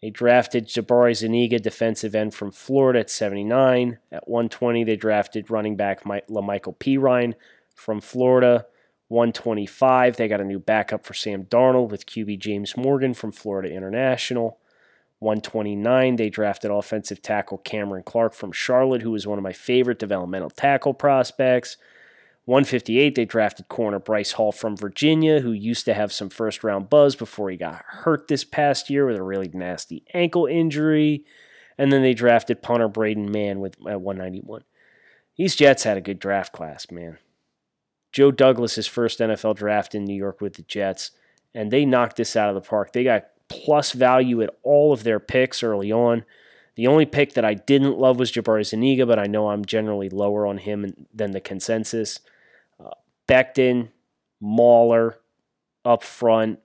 They 0.00 0.10
drafted 0.10 0.68
Jabari 0.68 1.16
Zuniga, 1.16 1.58
defensive 1.58 2.14
end 2.14 2.34
from 2.34 2.52
Florida, 2.52 3.00
at 3.00 3.10
79. 3.10 3.98
At 4.12 4.28
120, 4.28 4.84
they 4.84 4.96
drafted 4.96 5.50
running 5.50 5.76
back 5.76 6.04
La'Mical 6.04 6.76
Perine 6.78 7.34
from 7.74 8.00
Florida. 8.00 8.66
125, 9.08 10.16
they 10.16 10.28
got 10.28 10.40
a 10.40 10.44
new 10.44 10.58
backup 10.58 11.04
for 11.04 11.14
Sam 11.14 11.44
Darnold 11.44 11.88
with 11.88 12.06
QB 12.06 12.38
James 12.38 12.76
Morgan 12.76 13.14
from 13.14 13.32
Florida 13.32 13.74
International. 13.74 14.58
129, 15.20 16.16
they 16.16 16.30
drafted 16.30 16.70
offensive 16.70 17.20
tackle 17.20 17.58
Cameron 17.58 18.04
Clark 18.04 18.34
from 18.34 18.52
Charlotte, 18.52 19.02
who 19.02 19.10
was 19.10 19.26
one 19.26 19.38
of 19.38 19.42
my 19.42 19.52
favorite 19.52 19.98
developmental 19.98 20.50
tackle 20.50 20.94
prospects. 20.94 21.76
158, 22.44 23.14
they 23.14 23.24
drafted 23.24 23.68
corner 23.68 23.98
Bryce 23.98 24.32
Hall 24.32 24.52
from 24.52 24.76
Virginia, 24.76 25.40
who 25.40 25.52
used 25.52 25.84
to 25.84 25.92
have 25.92 26.12
some 26.12 26.30
first 26.30 26.64
round 26.64 26.88
buzz 26.88 27.14
before 27.14 27.50
he 27.50 27.56
got 27.56 27.84
hurt 27.86 28.28
this 28.28 28.44
past 28.44 28.88
year 28.88 29.06
with 29.06 29.16
a 29.16 29.22
really 29.22 29.50
nasty 29.52 30.04
ankle 30.14 30.46
injury. 30.46 31.24
And 31.76 31.92
then 31.92 32.02
they 32.02 32.14
drafted 32.14 32.62
punter 32.62 32.88
Braden 32.88 33.30
Mann 33.30 33.60
with 33.60 33.76
uh, 33.84 33.90
at 33.90 34.00
191. 34.00 34.62
These 35.36 35.56
Jets 35.56 35.82
had 35.82 35.96
a 35.98 36.00
good 36.00 36.18
draft 36.18 36.52
class, 36.52 36.90
man. 36.90 37.18
Joe 38.12 38.30
Douglas' 38.30 38.86
first 38.86 39.20
NFL 39.20 39.56
draft 39.56 39.94
in 39.94 40.04
New 40.04 40.16
York 40.16 40.40
with 40.40 40.54
the 40.54 40.62
Jets, 40.62 41.10
and 41.54 41.70
they 41.70 41.84
knocked 41.84 42.16
this 42.16 42.34
out 42.34 42.48
of 42.48 42.54
the 42.54 42.66
park. 42.66 42.92
They 42.92 43.04
got 43.04 43.26
plus 43.48 43.92
value 43.92 44.42
at 44.42 44.50
all 44.62 44.92
of 44.92 45.04
their 45.04 45.20
picks 45.20 45.62
early 45.62 45.90
on. 45.92 46.24
The 46.76 46.86
only 46.86 47.06
pick 47.06 47.34
that 47.34 47.44
I 47.44 47.54
didn't 47.54 47.98
love 47.98 48.18
was 48.18 48.30
Jabari 48.30 48.64
Zuniga, 48.64 49.04
but 49.04 49.18
I 49.18 49.24
know 49.24 49.48
I'm 49.48 49.64
generally 49.64 50.08
lower 50.08 50.46
on 50.46 50.58
him 50.58 51.06
than 51.12 51.32
the 51.32 51.40
consensus. 51.40 52.20
Uh, 52.78 52.90
Becton, 53.26 53.88
Mauler 54.40 55.18
up 55.84 56.04
front, 56.04 56.60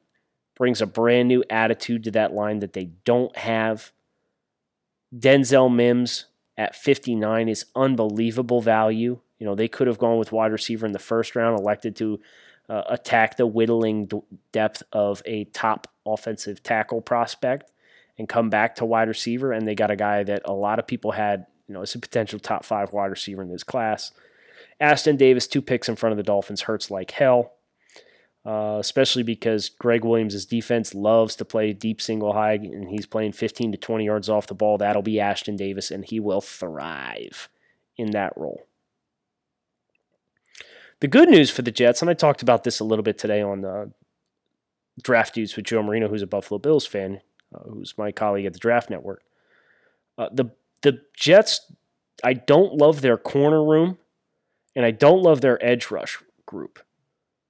brings 0.55 0.81
a 0.81 0.85
brand 0.85 1.29
new 1.29 1.43
attitude 1.49 2.03
to 2.03 2.11
that 2.11 2.33
line 2.33 2.59
that 2.59 2.73
they 2.73 2.91
don't 3.05 3.35
have. 3.35 3.91
Denzel 5.15 5.73
Mims 5.73 6.25
at 6.57 6.75
59 6.75 7.49
is 7.49 7.65
unbelievable 7.75 8.61
value. 8.61 9.19
You 9.39 9.47
know, 9.47 9.55
they 9.55 9.67
could 9.67 9.87
have 9.87 9.97
gone 9.97 10.17
with 10.17 10.31
wide 10.31 10.51
receiver 10.51 10.85
in 10.85 10.91
the 10.91 10.99
first 10.99 11.35
round, 11.35 11.59
elected 11.59 11.95
to 11.97 12.19
uh, 12.73 12.83
attack 12.89 13.38
the 13.38 13.45
whittling 13.45 14.09
depth 14.51 14.81
of 14.91 15.21
a 15.27 15.43
top 15.45 15.88
offensive 16.07 16.63
tackle 16.63 17.01
prospect 17.01 17.71
and 18.17 18.27
come 18.27 18.49
back 18.49 18.75
to 18.75 18.83
wide 18.83 19.07
receiver. 19.07 19.51
And 19.51 19.67
they 19.67 19.75
got 19.75 19.91
a 19.91 19.95
guy 19.95 20.23
that 20.23 20.41
a 20.45 20.53
lot 20.53 20.79
of 20.79 20.88
people 20.88 21.12
had, 21.12 21.45
you 21.67 21.75
know, 21.75 21.83
as 21.83 21.93
a 21.93 21.99
potential 21.99 22.39
top 22.39 22.65
five 22.65 22.91
wide 22.91 23.12
receiver 23.12 23.43
in 23.43 23.49
this 23.51 23.63
class. 23.63 24.12
Ashtyn 24.81 25.19
Davis, 25.19 25.45
two 25.45 25.62
picks 25.62 25.88
in 25.88 25.95
front 25.95 26.13
of 26.13 26.17
the 26.17 26.23
Dolphins, 26.23 26.62
hurts 26.62 26.89
like 26.89 27.12
hell. 27.12 27.53
Uh, 28.43 28.77
especially 28.79 29.23
because 29.23 29.69
Gregg 29.69 30.03
Williams' 30.03 30.45
defense 30.45 30.95
loves 30.95 31.36
to 31.38 31.45
play 31.45 31.71
deep 31.73 32.01
single 32.01 32.33
high, 32.33 32.55
and 32.55 32.89
he's 32.89 33.05
playing 33.05 33.31
15 33.33 33.71
to 33.71 33.77
20 33.77 34.03
yards 34.03 34.29
off 34.29 34.47
the 34.47 34.53
ball. 34.53 34.79
That'll 34.79 35.01
be 35.01 35.13
Ashtyn 35.13 35.55
Davis, 35.55 35.91
and 35.91 36.03
he 36.03 36.19
will 36.19 36.41
thrive 36.41 37.47
in 37.97 38.12
that 38.12 38.33
role. 38.36 38.65
The 41.03 41.09
good 41.09 41.27
news 41.27 41.49
for 41.49 41.63
the 41.63 41.71
Jets, 41.71 42.01
and 42.01 42.09
I 42.09 42.13
talked 42.13 42.41
about 42.41 42.63
this 42.63 42.79
a 42.79 42.85
little 42.85 43.03
bit 43.03 43.17
today 43.17 43.41
on 43.41 43.65
uh, 43.65 43.87
Draft 45.01 45.35
Dudes 45.35 45.53
with 45.53 45.65
Joe 45.65 45.83
Marino, 45.83 46.07
who's 46.07 46.21
a 46.21 46.27
Buffalo 46.27 46.59
Bills 46.59 46.85
fan, 46.85 47.19
uh, 47.53 47.59
who's 47.69 47.93
my 47.97 48.13
colleague 48.13 48.45
at 48.45 48.53
the 48.53 48.59
Draft 48.59 48.89
Network. 48.89 49.21
Uh, 50.17 50.29
the 50.31 50.45
the 50.81 51.01
Jets, 51.13 51.69
I 52.23 52.31
don't 52.31 52.75
love 52.75 53.01
their 53.01 53.17
corner 53.17 53.61
room, 53.61 53.97
and 54.77 54.85
I 54.85 54.91
don't 54.91 55.21
love 55.21 55.41
their 55.41 55.61
edge 55.61 55.91
rush 55.91 56.19
group. 56.45 56.79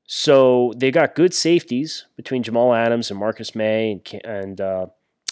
So 0.07 0.73
they 0.75 0.89
got 0.89 1.13
good 1.13 1.35
safeties 1.35 2.07
between 2.15 2.41
Jamal 2.41 2.73
Adams 2.73 3.11
and 3.11 3.19
Marcus 3.19 3.53
Maye 3.53 3.91
and, 3.91 4.25
and 4.25 4.61
uh, 4.61 4.87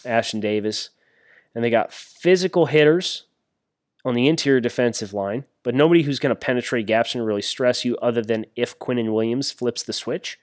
Ashtyn 0.06 0.42
Davis. 0.42 0.92
And 1.56 1.64
they 1.64 1.72
got 1.72 1.92
physical 1.92 2.68
hitters 2.68 3.24
on 4.06 4.14
the 4.14 4.28
interior 4.28 4.60
defensive 4.60 5.12
line, 5.12 5.46
but 5.64 5.76
nobody 5.76 6.04
who's 6.04 6.20
going 6.20 6.32
to 6.32 6.40
penetrate 6.40 6.88
gaps 6.88 7.14
and 7.14 7.26
really 7.26 7.42
stress 7.42 7.86
you 7.86 7.98
other 7.98 8.22
than 8.22 8.46
if 8.56 8.78
Quinnen 8.80 9.14
Williams 9.14 9.52
flips 9.52 9.84
the 9.84 9.94
switch. 9.94 10.40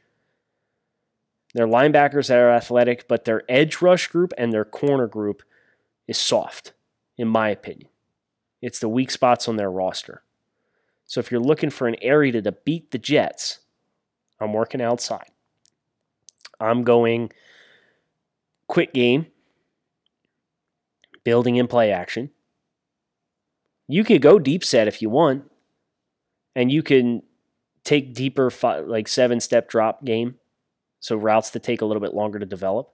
Their 1.55 1.67
linebackers 1.67 2.35
are 2.35 2.51
athletic, 2.51 3.09
but 3.09 3.25
their 3.25 3.43
edge 3.49 3.81
rush 3.81 4.09
group 4.09 4.33
and 4.37 4.53
their 4.53 4.65
corner 4.65 5.07
group 5.07 5.43
is 6.07 6.19
soft, 6.19 6.73
in 7.17 7.27
my 7.27 7.49
opinion. 7.49 7.89
It's 8.61 8.79
the 8.79 8.89
weak 8.89 9.11
spots 9.11 9.49
on 9.49 9.57
their 9.57 9.71
roster. 9.71 10.23
So 11.07 11.21
if 11.21 11.31
you're 11.31 11.41
looking 11.41 11.71
for 11.71 11.89
an 11.89 11.97
area 12.03 12.41
to 12.43 12.53
beat 12.53 12.91
the 12.91 12.99
Jets, 12.99 13.61
I'm 14.41 14.53
working 14.53 14.83
outside. 14.83 15.31
I'm 16.61 16.85
going 16.85 17.33
quick 18.67 18.93
game, 18.93 19.27
building 21.25 21.57
in 21.57 21.67
play 21.67 21.93
action. 21.93 22.31
You 23.89 24.05
could 24.05 24.23
go 24.23 24.39
deep 24.39 24.63
set 24.63 24.87
if 24.87 25.01
you 25.03 25.09
want, 25.09 25.51
and 26.55 26.71
you 26.71 26.83
can 26.83 27.23
take 27.85 28.13
deeper, 28.13 28.53
like 28.87 29.09
seven 29.09 29.41
step 29.41 29.69
drop 29.69 30.05
game. 30.05 30.37
So 31.01 31.17
routes 31.17 31.51
that 31.51 31.63
take 31.63 31.81
a 31.81 31.87
little 31.87 32.03
bit 32.03 32.15
longer 32.15 32.39
to 32.39 32.47
develop. 32.47 32.93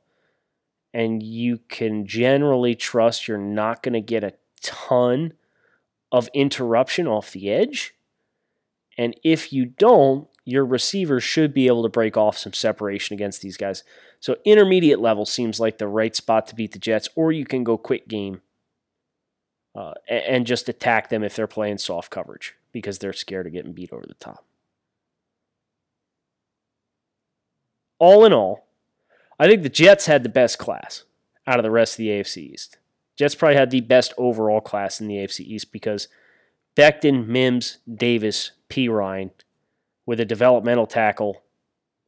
And 0.92 1.22
you 1.22 1.58
can 1.68 2.06
generally 2.06 2.76
trust 2.76 3.26
you're 3.26 3.38
not 3.38 3.82
going 3.82 3.94
to 3.94 4.00
get 4.00 4.22
a 4.22 4.34
ton 4.62 5.32
of 6.12 6.28
interruption 6.32 7.08
off 7.08 7.32
the 7.32 7.50
edge. 7.50 7.94
And 8.96 9.18
if 9.24 9.52
you 9.52 9.64
don't, 9.66 10.28
your 10.44 10.64
receiver 10.64 11.18
should 11.18 11.52
be 11.52 11.66
able 11.66 11.82
to 11.82 11.88
break 11.88 12.16
off 12.16 12.38
some 12.38 12.52
separation 12.52 13.14
against 13.14 13.42
these 13.42 13.56
guys. 13.56 13.82
So 14.20 14.36
intermediate 14.44 15.00
level 15.00 15.26
seems 15.26 15.58
like 15.58 15.78
the 15.78 15.88
right 15.88 16.14
spot 16.14 16.46
to 16.48 16.54
beat 16.54 16.72
the 16.72 16.78
Jets, 16.78 17.08
or 17.16 17.32
you 17.32 17.44
can 17.44 17.64
go 17.64 17.76
quick 17.76 18.06
game 18.06 18.42
uh, 19.74 19.92
and 20.08 20.46
just 20.46 20.68
attack 20.68 21.08
them 21.08 21.24
if 21.24 21.34
they're 21.34 21.46
playing 21.46 21.78
soft 21.78 22.10
coverage 22.10 22.54
because 22.72 22.98
they're 22.98 23.12
scared 23.12 23.46
of 23.46 23.52
getting 23.52 23.72
beat 23.72 23.92
over 23.92 24.04
the 24.06 24.14
top. 24.14 24.44
All 27.98 28.24
in 28.24 28.32
all, 28.32 28.66
I 29.38 29.48
think 29.48 29.62
the 29.62 29.68
Jets 29.68 30.06
had 30.06 30.22
the 30.22 30.28
best 30.28 30.58
class 30.58 31.04
out 31.46 31.58
of 31.58 31.62
the 31.62 31.70
rest 31.70 31.94
of 31.94 31.98
the 31.98 32.08
AFC 32.08 32.52
East. 32.52 32.78
Jets 33.16 33.34
probably 33.34 33.56
had 33.56 33.70
the 33.70 33.80
best 33.80 34.12
overall 34.18 34.60
class 34.60 35.00
in 35.00 35.08
the 35.08 35.16
AFC 35.16 35.40
East 35.40 35.72
because 35.72 36.08
Becton, 36.76 37.26
Mims, 37.26 37.78
Davis, 37.92 38.52
Perine 38.68 39.30
with 40.06 40.20
a 40.20 40.24
developmental 40.24 40.86
tackle 40.86 41.42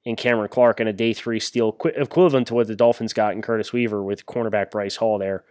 in 0.05 0.16
Cameron 0.16 0.48
Clark 0.48 0.81
and 0.81 0.88
a 0.88 0.92
day 0.92 1.12
three 1.12 1.40
steal 1.40 1.76
equivalent 1.85 2.48
to 2.48 2.55
what 2.55 2.66
the 2.66 2.76
Dolphins 2.76 3.12
got 3.12 3.35
in 3.35 3.42
Curtis 3.42 3.72
Weaver 3.72 4.02
with 4.02 4.26
cornerback 4.26 4.70
Bryce 4.70 4.96
Hall 4.96 5.18
there. 5.18 5.44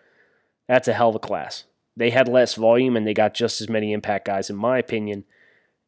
That's 0.68 0.88
a 0.88 0.94
hell 0.94 1.10
of 1.10 1.16
a 1.16 1.20
class. 1.20 1.66
They 1.98 2.10
had 2.10 2.28
less 2.28 2.56
volume 2.56 2.98
and 2.98 3.08
they 3.08 3.14
got 3.14 3.34
just 3.34 3.62
as 3.62 3.70
many 3.70 3.94
impact 3.94 4.26
guys, 4.26 4.50
in 4.50 4.56
my 4.56 4.78
opinion, 4.78 5.24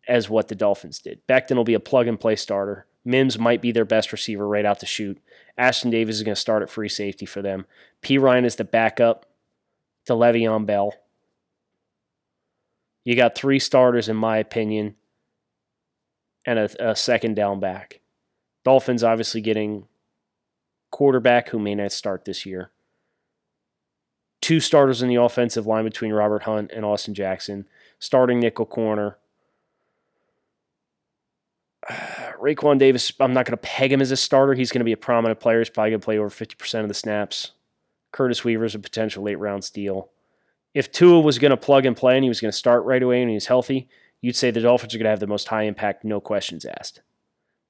as 0.08 0.30
what 0.30 0.48
the 0.48 0.56
Dolphins 0.56 1.00
did. 1.00 1.26
Becton 1.28 1.58
will 1.58 1.64
be 1.64 1.74
a 1.74 1.80
plug 1.80 2.08
and 2.08 2.20
play 2.20 2.36
starter. 2.36 2.86
Mims 3.04 3.38
might 3.38 3.62
be 3.62 3.72
their 3.72 3.86
best 3.86 4.12
receiver 4.12 4.48
right 4.48 4.66
out 4.66 4.80
the 4.80 4.86
chute. 4.86 5.20
Ashtyn 5.58 5.92
Davis 5.92 6.18
is 6.18 6.24
going 6.24 6.36
to 6.36 6.42
start 6.42 6.62
at 6.62 6.70
free 6.70 6.90
safety 6.90 7.26
for 7.26 7.42
them. 7.42 7.66
Perine 8.02 8.46
is 8.46 8.56
the 8.56 8.64
backup 8.64 9.26
to 10.06 10.14
Le'Veon 10.14 10.66
Bell. 10.66 10.94
You 13.04 13.16
got 13.16 13.36
three 13.36 13.60
starters, 13.60 14.10
in 14.10 14.18
my 14.18 14.38
opinion, 14.38 14.96
and 16.46 16.60
a, 16.60 16.90
a 16.92 16.96
second 16.96 17.36
down 17.36 17.60
back. 17.60 18.02
Dolphins 18.66 19.04
obviously 19.04 19.40
getting 19.40 19.88
quarterback 20.92 21.50
who 21.50 21.60
may 21.60 21.76
not 21.76 21.94
start 21.94 22.26
this 22.26 22.46
year. 22.46 22.72
Two 24.48 24.62
starters 24.62 25.02
in 25.02 25.10
the 25.10 25.16
offensive 25.16 25.68
line 25.68 25.84
between 25.84 26.14
Robert 26.14 26.44
Hunt 26.44 26.72
and 26.74 26.86
Austin 26.86 27.14
Jackson. 27.14 27.68
Starting 28.00 28.40
nickel 28.40 28.66
corner. 28.66 29.18
Raekwon 31.92 32.80
Davis, 32.80 33.12
I'm 33.20 33.34
not 33.34 33.46
going 33.46 33.58
to 33.58 33.62
peg 33.62 33.92
him 33.92 34.00
as 34.00 34.10
a 34.10 34.16
starter. 34.16 34.54
He's 34.54 34.72
going 34.72 34.80
to 34.80 34.86
be 34.86 34.94
a 34.94 34.96
prominent 34.96 35.42
player. 35.42 35.60
He's 35.60 35.70
probably 35.70 35.90
going 35.90 36.00
to 36.00 36.06
play 36.06 36.18
over 36.18 36.30
50% 36.30 36.82
of 36.82 36.88
the 36.88 36.94
snaps. 36.94 37.52
Curtis 38.14 38.46
Weaver 38.46 38.64
is 38.64 38.74
a 38.74 38.80
potential 38.80 39.22
late 39.24 39.36
round 39.36 39.66
steal. 39.66 40.12
If 40.74 40.94
Tua 40.94 41.20
was 41.20 41.40
going 41.40 41.52
to 41.52 41.58
plug 41.58 41.86
and 41.86 41.98
play 41.98 42.16
and 42.16 42.24
he 42.24 42.30
was 42.30 42.40
going 42.40 42.54
to 42.54 42.58
start 42.58 42.86
right 42.86 43.04
away 43.04 43.22
and 43.22 43.30
he's 43.30 43.48
healthy, 43.48 43.90
you'd 44.22 44.38
say 44.38 44.50
the 44.50 44.62
Dolphins 44.62 44.96
are 44.96 44.98
going 44.98 45.08
to 45.08 45.10
have 45.10 45.20
the 45.20 45.28
most 45.28 45.50
high 45.50 45.64
impact, 45.64 46.06
no 46.06 46.22
questions 46.22 46.64
asked. 46.64 47.02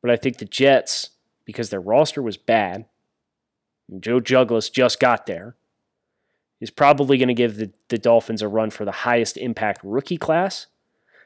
But 0.04 0.12
I 0.12 0.16
think 0.16 0.38
the 0.38 0.46
Jets, 0.46 1.10
because 1.44 1.72
their 1.72 1.82
roster 1.82 2.22
was 2.22 2.38
bad, 2.38 2.86
Joe 4.00 4.20
Douglas 4.20 4.70
just 4.70 5.00
got 5.00 5.26
there, 5.26 5.56
is 6.60 6.70
probably 6.70 7.18
going 7.18 7.28
to 7.28 7.34
give 7.34 7.58
the, 7.58 7.72
the 7.90 7.98
Dolphins 7.98 8.42
a 8.42 8.48
run 8.48 8.70
for 8.70 8.86
the 8.86 8.92
highest 8.92 9.38
impact 9.38 9.82
rookie 9.84 10.18
class. 10.18 10.68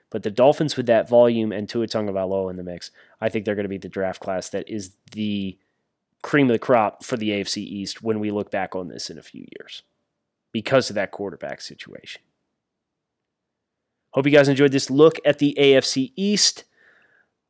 But 0.09 0.23
the 0.23 0.31
Dolphins 0.31 0.75
with 0.75 0.87
that 0.87 1.07
volume 1.07 1.51
and 1.51 1.69
Tua 1.69 1.87
Tagovailoa 1.87 2.51
in 2.51 2.57
the 2.57 2.63
mix, 2.63 2.91
I 3.21 3.29
think 3.29 3.45
they're 3.45 3.55
going 3.55 3.63
to 3.63 3.69
be 3.69 3.77
the 3.77 3.87
draft 3.87 4.19
class 4.19 4.49
that 4.49 4.69
is 4.69 4.91
the 5.13 5.57
cream 6.21 6.49
of 6.49 6.53
the 6.53 6.59
crop 6.59 7.03
for 7.03 7.17
the 7.17 7.29
AFC 7.29 7.57
East 7.57 8.03
when 8.03 8.19
we 8.19 8.29
look 8.29 8.51
back 8.51 8.75
on 8.75 8.89
this 8.89 9.09
in 9.09 9.17
a 9.17 9.23
few 9.23 9.45
years 9.57 9.83
because 10.51 10.89
of 10.89 10.95
that 10.95 11.11
quarterback 11.11 11.61
situation. 11.61 12.21
Hope 14.11 14.25
you 14.25 14.31
guys 14.31 14.49
enjoyed 14.49 14.73
this 14.73 14.89
look 14.89 15.17
at 15.23 15.39
the 15.39 15.55
AFC 15.57 16.11
East. 16.17 16.65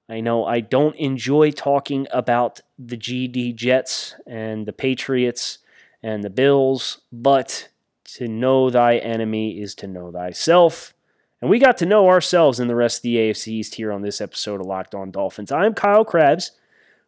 I 0.07 0.19
know 0.19 0.45
I 0.45 0.59
don't 0.59 0.95
enjoy 0.97 1.51
talking 1.51 2.05
about 2.11 2.61
the 2.77 2.97
GD 2.97 3.55
Jets 3.55 4.15
and 4.27 4.67
the 4.67 4.73
Patriots 4.73 5.59
and 6.03 6.23
the 6.23 6.29
Bills, 6.29 7.01
but 7.11 7.69
to 8.15 8.27
know 8.27 8.69
thy 8.69 8.97
enemy 8.97 9.59
is 9.61 9.73
to 9.75 9.87
know 9.87 10.11
thyself. 10.11 10.93
And 11.41 11.49
we 11.49 11.59
got 11.59 11.77
to 11.77 11.85
know 11.85 12.07
ourselves 12.09 12.59
and 12.59 12.69
the 12.69 12.75
rest 12.75 12.99
of 12.99 13.03
the 13.03 13.15
AFC 13.15 13.47
East 13.47 13.75
here 13.75 13.91
on 13.91 14.01
this 14.01 14.21
episode 14.21 14.59
of 14.59 14.67
Locked 14.67 14.93
On 14.93 15.11
Dolphins. 15.11 15.51
I'm 15.51 15.73
Kyle 15.73 16.03
Crabbs. 16.03 16.51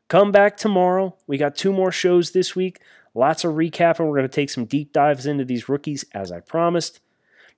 Come 0.07 0.31
back 0.31 0.57
tomorrow. 0.57 1.15
We 1.27 1.37
got 1.37 1.55
two 1.55 1.73
more 1.73 1.91
shows 1.91 2.31
this 2.31 2.55
week. 2.55 2.79
Lots 3.13 3.43
of 3.43 3.53
recap, 3.53 3.99
and 3.99 4.07
we're 4.07 4.17
going 4.17 4.29
to 4.29 4.33
take 4.33 4.49
some 4.49 4.65
deep 4.65 4.91
dives 4.91 5.25
into 5.25 5.45
these 5.45 5.69
rookies, 5.69 6.03
as 6.13 6.31
I 6.31 6.39
promised. 6.39 6.99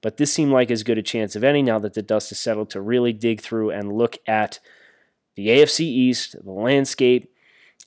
But 0.01 0.17
this 0.17 0.34
seemed 0.34 0.51
like 0.51 0.69
as 0.69 0.84
good 0.84 0.97
a 0.97 1.03
chance 1.03 1.36
of 1.36 1.43
any 1.43 1.62
now 1.62 1.79
that 1.79 1.93
the 1.93 2.01
dust 2.01 2.29
has 2.29 2.39
settled 2.39 2.69
to 2.71 2.81
really 2.81 3.13
dig 3.13 3.41
through 3.41 3.71
and 3.71 3.93
look 3.93 4.17
at 4.27 4.60
the 5.36 5.47
AFC 5.47 5.81
East, 5.81 6.36
the 6.43 6.51
landscape, 6.51 7.31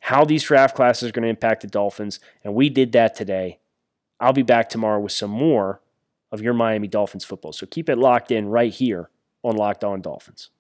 how 0.01 0.25
these 0.25 0.44
draft 0.44 0.75
classes 0.75 1.09
are 1.09 1.12
going 1.12 1.25
to 1.25 1.29
impact 1.29 1.62
the 1.62 1.68
Dolphins. 1.68 2.21
And 2.42 2.55
we 2.55 2.71
did 2.71 2.92
that 2.92 3.14
today. 3.14 3.59
I'll 4.20 4.33
be 4.33 4.42
back 4.42 4.68
tomorrow 4.68 5.00
with 5.00 5.12
some 5.12 5.31
more 5.31 5.81
of 6.33 6.40
your 6.40 6.54
Miami 6.54 6.88
Dolphins 6.88 7.24
football. 7.24 7.52
So 7.52 7.66
keep 7.66 7.88
it 7.88 7.96
locked 7.96 8.31
in 8.31 8.48
right 8.48 8.72
here 8.72 9.11
on 9.42 9.57
Locked 9.57 9.85
On 9.85 10.00
Dolphins. 10.00 10.50